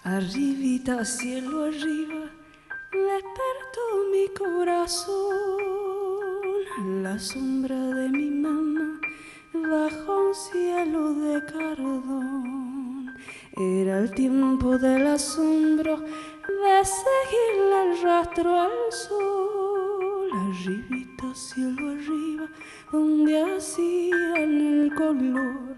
Arribita, 0.03 1.05
cielo 1.05 1.65
arriba, 1.65 2.31
despertó 2.91 3.85
mi 4.11 4.27
corazón. 4.35 5.13
La 7.03 7.19
sombra 7.19 7.77
de 7.77 8.09
mi 8.09 8.31
mamá 8.31 9.00
bajo 9.53 10.29
un 10.29 10.33
cielo 10.33 11.13
de 11.13 11.46
cardón. 11.46 12.71
Era 13.57 14.00
el 14.00 14.11
tiempo 14.11 14.77
del 14.77 15.07
asombro 15.07 15.98
de 15.98 16.85
seguirle 16.85 17.92
el 17.92 18.01
rastro 18.01 18.57
al 18.57 18.92
sol, 18.92 20.29
arribita, 20.31 21.35
cielo 21.35 21.90
arriba, 21.90 22.50
donde 22.94 23.42
hacían 23.42 24.61
el 24.61 24.96
color 24.96 25.75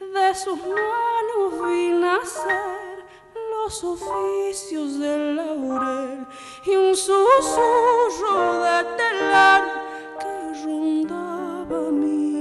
de 0.00 0.34
sus 0.34 0.58
manos 0.58 1.68
vi 1.68 1.90
nacer 2.00 3.04
los 3.52 3.84
oficios 3.84 4.98
del 4.98 5.36
laurel 5.36 6.26
y 6.66 6.70
un 6.70 6.96
susurro 6.96 8.60
de 8.60 8.84
telar 8.96 9.62
que 10.18 10.64
rondaba 10.64 11.90
mi 11.92 12.33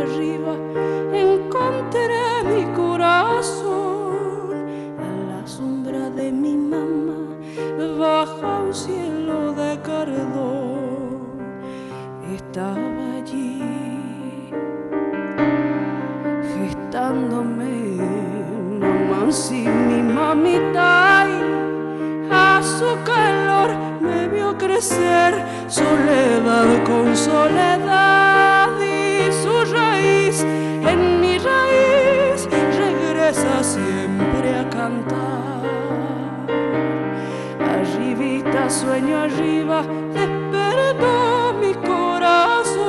arriba 0.00 0.54
encontré 1.12 2.24
mi 2.44 2.64
corazón 2.74 4.52
a 4.98 5.10
la 5.30 5.46
sombra 5.46 6.10
de 6.10 6.32
mi 6.32 6.56
mamá 6.56 7.20
bajo 7.98 8.64
un 8.66 8.74
cielo 8.74 9.52
de 9.52 9.78
cardón. 9.80 11.22
Estaba 12.34 13.16
allí 13.18 13.62
gestándome 16.54 17.74
nomás 18.80 19.52
y 19.52 19.68
mi 19.68 20.02
mamita 20.02 21.26
a 22.30 22.62
su 22.62 22.90
calor 23.04 23.70
me 24.00 24.28
vio 24.28 24.56
crecer 24.56 25.34
soledad 25.68 26.84
con 26.84 27.16
soledad 27.16 28.11
Sueño 38.68 39.16
arriba, 39.18 39.82
despertó 40.14 41.52
mi 41.60 41.74
corazón, 41.86 42.88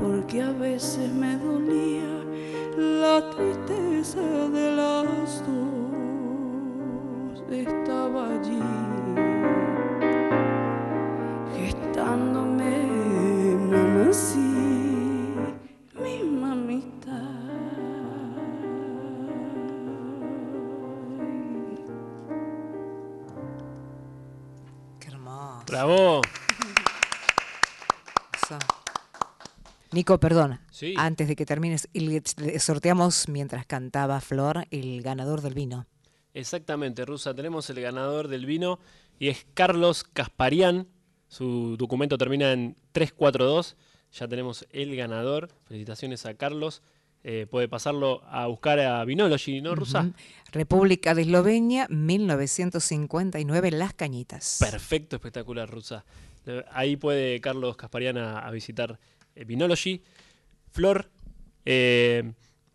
porque 0.00 0.42
a 0.42 0.50
veces 0.52 1.12
me 1.12 1.36
dolía 1.36 2.24
la 2.76 3.30
tristeza 3.30 4.20
de 4.20 4.72
las 4.74 5.42
dos. 5.46 5.84
Estaba 7.48 8.30
allí, 8.30 8.60
Nico, 29.94 30.18
perdón. 30.18 30.60
Antes 30.96 31.28
de 31.28 31.36
que 31.36 31.46
termines, 31.46 31.88
sorteamos 32.58 33.28
mientras 33.28 33.64
cantaba 33.64 34.20
Flor 34.20 34.66
el 34.70 35.02
ganador 35.02 35.40
del 35.40 35.54
vino. 35.54 35.86
Exactamente, 36.34 37.04
Rusa. 37.04 37.32
Tenemos 37.34 37.70
el 37.70 37.80
ganador 37.80 38.28
del 38.28 38.44
vino 38.44 38.80
y 39.18 39.28
es 39.28 39.46
Carlos 39.54 40.02
Casparian. 40.02 40.88
Su 41.28 41.76
documento 41.76 42.18
termina 42.18 42.52
en 42.52 42.76
342. 42.92 43.76
Ya 44.12 44.28
tenemos 44.28 44.66
el 44.70 44.96
ganador. 44.96 45.48
Felicitaciones 45.64 46.26
a 46.26 46.34
Carlos. 46.34 46.82
Eh, 47.22 47.46
puede 47.48 47.68
pasarlo 47.68 48.22
a 48.26 48.46
buscar 48.48 48.78
a 48.80 49.02
Vinology, 49.04 49.62
¿no, 49.62 49.74
Rusa? 49.74 50.10
República 50.52 51.14
de 51.14 51.22
Eslovenia, 51.22 51.86
1959, 51.88 53.70
Las 53.70 53.94
Cañitas. 53.94 54.58
Perfecto, 54.60 55.16
espectacular, 55.16 55.70
Rusa. 55.70 56.04
Ahí 56.70 56.96
puede 56.96 57.40
Carlos 57.40 57.76
Caspariana 57.76 58.40
a, 58.40 58.50
visitar 58.50 58.98
Vinology. 59.46 60.02
Flor, 60.70 61.10
eh, 61.64 62.32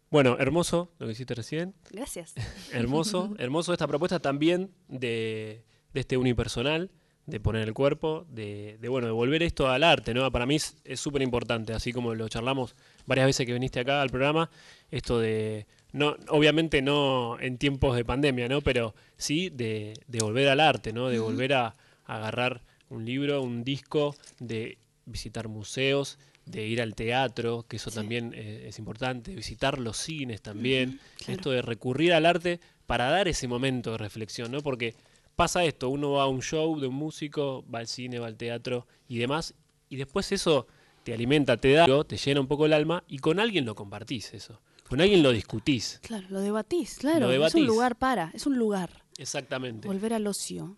bueno, 0.09 0.37
hermoso 0.39 0.91
lo 0.99 1.05
que 1.07 1.13
hiciste 1.13 1.35
recién. 1.35 1.73
Gracias. 1.91 2.33
hermoso, 2.73 3.35
hermoso 3.37 3.73
esta 3.73 3.87
propuesta 3.87 4.19
también 4.19 4.71
de, 4.87 5.63
de 5.93 5.99
este 5.99 6.17
unipersonal 6.17 6.91
de 7.29 7.39
poner 7.39 7.67
el 7.67 7.73
cuerpo, 7.73 8.25
de, 8.29 8.77
bueno, 8.89 9.07
de 9.07 9.13
volver 9.13 9.43
esto 9.43 9.69
al 9.69 9.83
arte, 9.83 10.13
¿no? 10.13 10.29
Para 10.31 10.45
mí 10.45 10.55
es 10.55 10.99
súper 10.99 11.21
importante, 11.21 11.73
así 11.73 11.93
como 11.93 12.15
lo 12.15 12.27
charlamos 12.27 12.75
varias 13.05 13.27
veces 13.27 13.45
que 13.45 13.53
viniste 13.53 13.79
acá 13.79 14.01
al 14.01 14.09
programa, 14.09 14.49
esto 14.89 15.19
de, 15.19 15.67
no, 15.91 16.15
obviamente 16.29 16.81
no 16.81 17.39
en 17.39 17.57
tiempos 17.57 17.95
de 17.95 18.05
pandemia, 18.05 18.47
¿no? 18.47 18.61
Pero 18.61 18.95
sí 19.17 19.49
de, 19.49 19.93
volver 20.19 20.49
al 20.49 20.59
arte, 20.59 20.91
¿no? 20.93 21.09
De 21.09 21.19
volver 21.19 21.53
a, 21.53 21.75
agarrar 22.05 22.63
un 22.89 23.05
libro, 23.05 23.43
un 23.43 23.63
disco, 23.63 24.15
de 24.39 24.79
visitar 25.05 25.47
museos, 25.47 26.17
de 26.49 26.65
ir 26.65 26.81
al 26.81 26.95
teatro, 26.95 27.65
que 27.67 27.77
eso 27.77 27.91
también 27.91 28.33
eh, 28.35 28.65
es 28.67 28.79
importante, 28.79 29.35
visitar 29.35 29.77
los 29.77 29.97
cines 29.97 30.41
también, 30.41 30.99
esto 31.27 31.51
de 31.51 31.61
recurrir 31.61 32.13
al 32.13 32.25
arte 32.25 32.59
para 32.87 33.09
dar 33.09 33.27
ese 33.27 33.47
momento 33.47 33.91
de 33.91 33.97
reflexión, 33.99 34.51
¿no? 34.51 34.61
Porque 34.61 34.95
pasa 35.35 35.63
esto, 35.63 35.89
uno 35.89 36.13
va 36.13 36.23
a 36.23 36.27
un 36.27 36.41
show 36.41 36.79
de 36.79 36.87
un 36.87 36.95
músico, 36.95 37.63
va 37.73 37.79
al 37.79 37.87
cine, 37.87 38.19
va 38.19 38.27
al 38.27 38.35
teatro 38.35 38.87
y 39.07 39.19
demás, 39.19 39.53
y 39.89 39.97
después 39.97 40.31
eso 40.31 40.65
te 41.03 41.13
alimenta, 41.13 41.57
te 41.57 41.73
da, 41.73 41.85
te 42.03 42.17
llena 42.17 42.41
un 42.41 42.47
poco 42.47 42.65
el 42.65 42.73
alma 42.73 43.03
y 43.07 43.19
con 43.19 43.39
alguien 43.39 43.65
lo 43.65 43.75
compartís 43.75 44.33
eso. 44.33 44.59
Con 44.87 45.01
alguien 45.01 45.21
lo 45.21 45.31
discutís. 45.31 45.99
Claro, 46.01 46.25
lo 46.31 46.41
debatís, 46.41 46.97
claro. 46.97 47.31
Es 47.31 47.53
un 47.53 47.67
lugar 47.67 47.95
para, 47.95 48.31
es 48.33 48.47
un 48.47 48.57
lugar. 48.57 49.03
Exactamente. 49.17 49.87
Volver 49.87 50.13
al 50.13 50.25
ocio. 50.25 50.77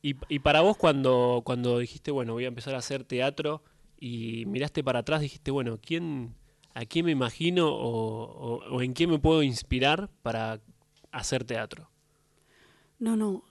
Y, 0.00 0.16
y 0.30 0.38
para 0.38 0.62
vos 0.62 0.78
cuando, 0.78 1.42
cuando 1.44 1.78
dijiste, 1.78 2.10
bueno, 2.10 2.32
voy 2.32 2.46
a 2.46 2.48
empezar 2.48 2.74
a 2.74 2.78
hacer 2.78 3.04
teatro 3.04 3.62
y 4.00 4.46
miraste 4.46 4.82
para 4.82 5.00
atrás, 5.00 5.20
dijiste, 5.20 5.50
bueno, 5.50 5.78
¿quién, 5.80 6.34
¿a 6.74 6.84
quién 6.86 7.04
me 7.04 7.12
imagino 7.12 7.68
o, 7.68 8.64
o 8.64 8.82
en 8.82 8.94
quién 8.94 9.10
me 9.10 9.18
puedo 9.18 9.42
inspirar 9.42 10.10
para 10.22 10.60
hacer 11.12 11.44
teatro? 11.44 11.90
No, 12.98 13.16
no, 13.16 13.44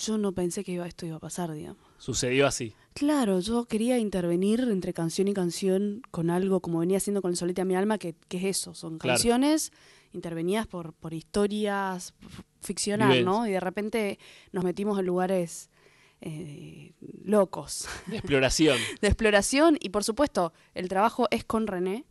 yo 0.00 0.18
no 0.18 0.32
pensé 0.32 0.64
que 0.64 0.80
esto 0.86 1.06
iba 1.06 1.16
a 1.16 1.20
pasar, 1.20 1.52
digamos. 1.52 1.82
Sucedió 1.98 2.46
así. 2.46 2.74
Claro, 2.94 3.40
yo 3.40 3.66
quería 3.66 3.98
intervenir 3.98 4.60
entre 4.60 4.92
canción 4.92 5.28
y 5.28 5.34
canción 5.34 6.02
con 6.10 6.30
algo 6.30 6.60
como 6.60 6.80
venía 6.80 6.96
haciendo 6.96 7.22
con 7.22 7.30
el 7.30 7.36
Solete 7.36 7.60
a 7.60 7.64
mi 7.64 7.76
alma, 7.76 7.98
que, 7.98 8.14
es 8.30 8.44
eso, 8.44 8.74
son 8.74 8.98
canciones 8.98 9.72
intervenidas 10.12 10.66
por, 10.66 10.94
por 10.94 11.12
historias 11.12 12.14
ficcionales, 12.60 13.24
¿no? 13.24 13.46
Y 13.46 13.52
de 13.52 13.60
repente 13.60 14.18
nos 14.52 14.64
metimos 14.64 14.98
en 14.98 15.06
lugares 15.06 15.70
eh, 16.20 16.94
locos. 17.24 17.86
De 18.06 18.16
exploración. 18.16 18.78
de 19.00 19.08
exploración 19.08 19.76
y 19.80 19.90
por 19.90 20.04
supuesto 20.04 20.52
el 20.74 20.88
trabajo 20.88 21.26
es 21.30 21.44
con 21.44 21.66
René, 21.66 22.04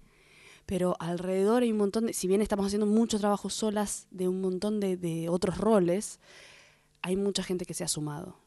pero 0.66 0.96
alrededor 1.00 1.64
hay 1.64 1.72
un 1.72 1.78
montón 1.78 2.08
de, 2.08 2.14
si 2.14 2.28
bien 2.28 2.42
estamos 2.42 2.66
haciendo 2.66 2.86
mucho 2.86 3.20
trabajo 3.20 3.50
solas 3.50 4.08
de 4.12 4.28
un 4.28 4.42
montón 4.42 4.80
de, 4.80 4.98
de 4.98 5.30
otros 5.30 5.58
roles, 5.58 6.20
hay 7.02 7.16
mucha 7.16 7.44
gente 7.44 7.66
que 7.66 7.74
se 7.74 7.84
ha 7.84 7.88
sumado. 7.88 8.38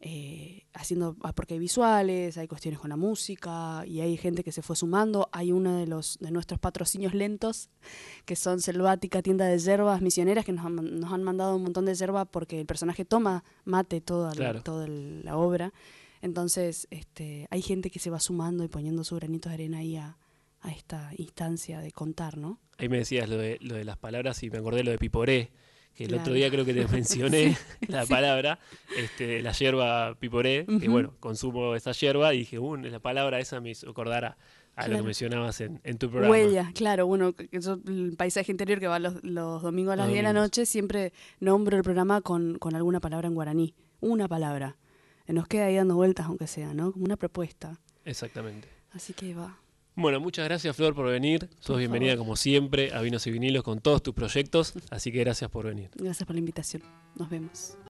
Eh, 0.00 0.62
haciendo, 0.74 1.16
porque 1.34 1.54
hay 1.54 1.60
visuales, 1.60 2.38
hay 2.38 2.46
cuestiones 2.46 2.78
con 2.78 2.88
la 2.90 2.96
música 2.96 3.82
y 3.84 4.00
hay 4.00 4.16
gente 4.16 4.44
que 4.44 4.52
se 4.52 4.62
fue 4.62 4.76
sumando. 4.76 5.28
Hay 5.32 5.50
uno 5.50 5.76
de 5.76 5.88
los 5.88 6.18
de 6.20 6.30
nuestros 6.30 6.60
patrocinios 6.60 7.14
lentos, 7.14 7.68
que 8.24 8.36
son 8.36 8.60
Selvática, 8.60 9.22
tienda 9.22 9.46
de 9.46 9.58
yerbas 9.58 10.00
misioneras, 10.00 10.44
que 10.44 10.52
nos 10.52 10.64
han, 10.64 11.00
nos 11.00 11.12
han 11.12 11.24
mandado 11.24 11.56
un 11.56 11.64
montón 11.64 11.84
de 11.84 11.94
yerba 11.94 12.26
porque 12.26 12.60
el 12.60 12.66
personaje 12.66 13.04
toma 13.04 13.42
mate 13.64 14.00
toda, 14.00 14.34
la, 14.34 14.62
toda 14.62 14.86
la 14.86 15.36
obra. 15.36 15.72
Entonces, 16.22 16.86
este, 16.90 17.48
hay 17.50 17.62
gente 17.62 17.90
que 17.90 17.98
se 17.98 18.10
va 18.10 18.20
sumando 18.20 18.62
y 18.62 18.68
poniendo 18.68 19.02
su 19.02 19.16
granito 19.16 19.48
de 19.48 19.54
arena 19.56 19.78
ahí 19.78 19.96
a, 19.96 20.16
a 20.60 20.70
esta 20.70 21.10
instancia 21.16 21.80
de 21.80 21.90
contar, 21.90 22.36
¿no? 22.38 22.60
Ahí 22.78 22.88
me 22.88 22.98
decías 22.98 23.28
lo 23.28 23.36
de, 23.36 23.58
lo 23.60 23.74
de 23.74 23.84
las 23.84 23.96
palabras 23.96 24.42
y 24.44 24.50
me 24.50 24.58
acordé 24.58 24.84
lo 24.84 24.92
de 24.92 24.98
Piporé 24.98 25.50
que 25.98 26.04
el 26.04 26.14
otro 26.14 26.32
día 26.32 26.48
creo 26.48 26.64
que 26.64 26.72
te 26.72 26.86
mencioné 26.92 27.58
la 27.88 28.06
palabra, 28.06 28.60
este, 28.96 29.42
la 29.42 29.50
hierba 29.50 30.14
piporé, 30.14 30.64
que 30.80 30.88
bueno, 30.88 31.14
consumo 31.18 31.74
esa 31.74 31.90
hierba 31.90 32.32
y 32.34 32.38
dije, 32.38 32.60
uh, 32.60 32.76
la 32.76 33.00
palabra 33.00 33.40
esa 33.40 33.60
me 33.60 33.70
hizo 33.70 33.90
acordar 33.90 34.36
a, 34.76 34.86
lo 34.86 34.98
que 34.98 35.02
mencionabas 35.02 35.60
en, 35.60 35.98
tu 35.98 36.08
programa. 36.08 36.30
Huella, 36.30 36.70
claro, 36.72 37.08
bueno, 37.08 37.34
el 37.50 38.14
paisaje 38.16 38.52
interior 38.52 38.78
que 38.78 38.86
va 38.86 39.00
los, 39.00 39.20
domingos 39.24 39.94
a 39.94 39.96
las 39.96 40.06
10 40.06 40.18
de 40.18 40.22
la 40.22 40.32
noche, 40.32 40.66
siempre 40.66 41.12
nombro 41.40 41.76
el 41.76 41.82
programa 41.82 42.20
con, 42.20 42.58
con 42.60 42.76
alguna 42.76 43.00
palabra 43.00 43.26
en 43.26 43.34
guaraní, 43.34 43.74
una 43.98 44.28
palabra. 44.28 44.76
Nos 45.26 45.48
queda 45.48 45.64
ahí 45.64 45.74
dando 45.74 45.96
vueltas, 45.96 46.26
aunque 46.26 46.46
sea, 46.46 46.74
¿no? 46.74 46.92
Como 46.92 47.06
una 47.06 47.16
propuesta. 47.16 47.80
Exactamente. 48.04 48.68
Así 48.92 49.14
que 49.14 49.34
va. 49.34 49.58
Bueno, 50.00 50.20
muchas 50.20 50.44
gracias 50.44 50.76
Flor 50.76 50.94
por 50.94 51.06
venir. 51.06 51.50
Sos 51.58 51.76
bienvenida 51.76 52.16
como 52.16 52.36
siempre 52.36 52.94
a 52.94 53.00
Vinos 53.00 53.26
y 53.26 53.32
Vinilos 53.32 53.64
con 53.64 53.80
todos 53.80 54.00
tus 54.00 54.14
proyectos, 54.14 54.74
así 54.90 55.10
que 55.10 55.18
gracias 55.18 55.50
por 55.50 55.66
venir. 55.66 55.90
Gracias 55.96 56.24
por 56.24 56.36
la 56.36 56.38
invitación. 56.38 56.84
Nos 57.16 57.28
vemos. 57.28 57.78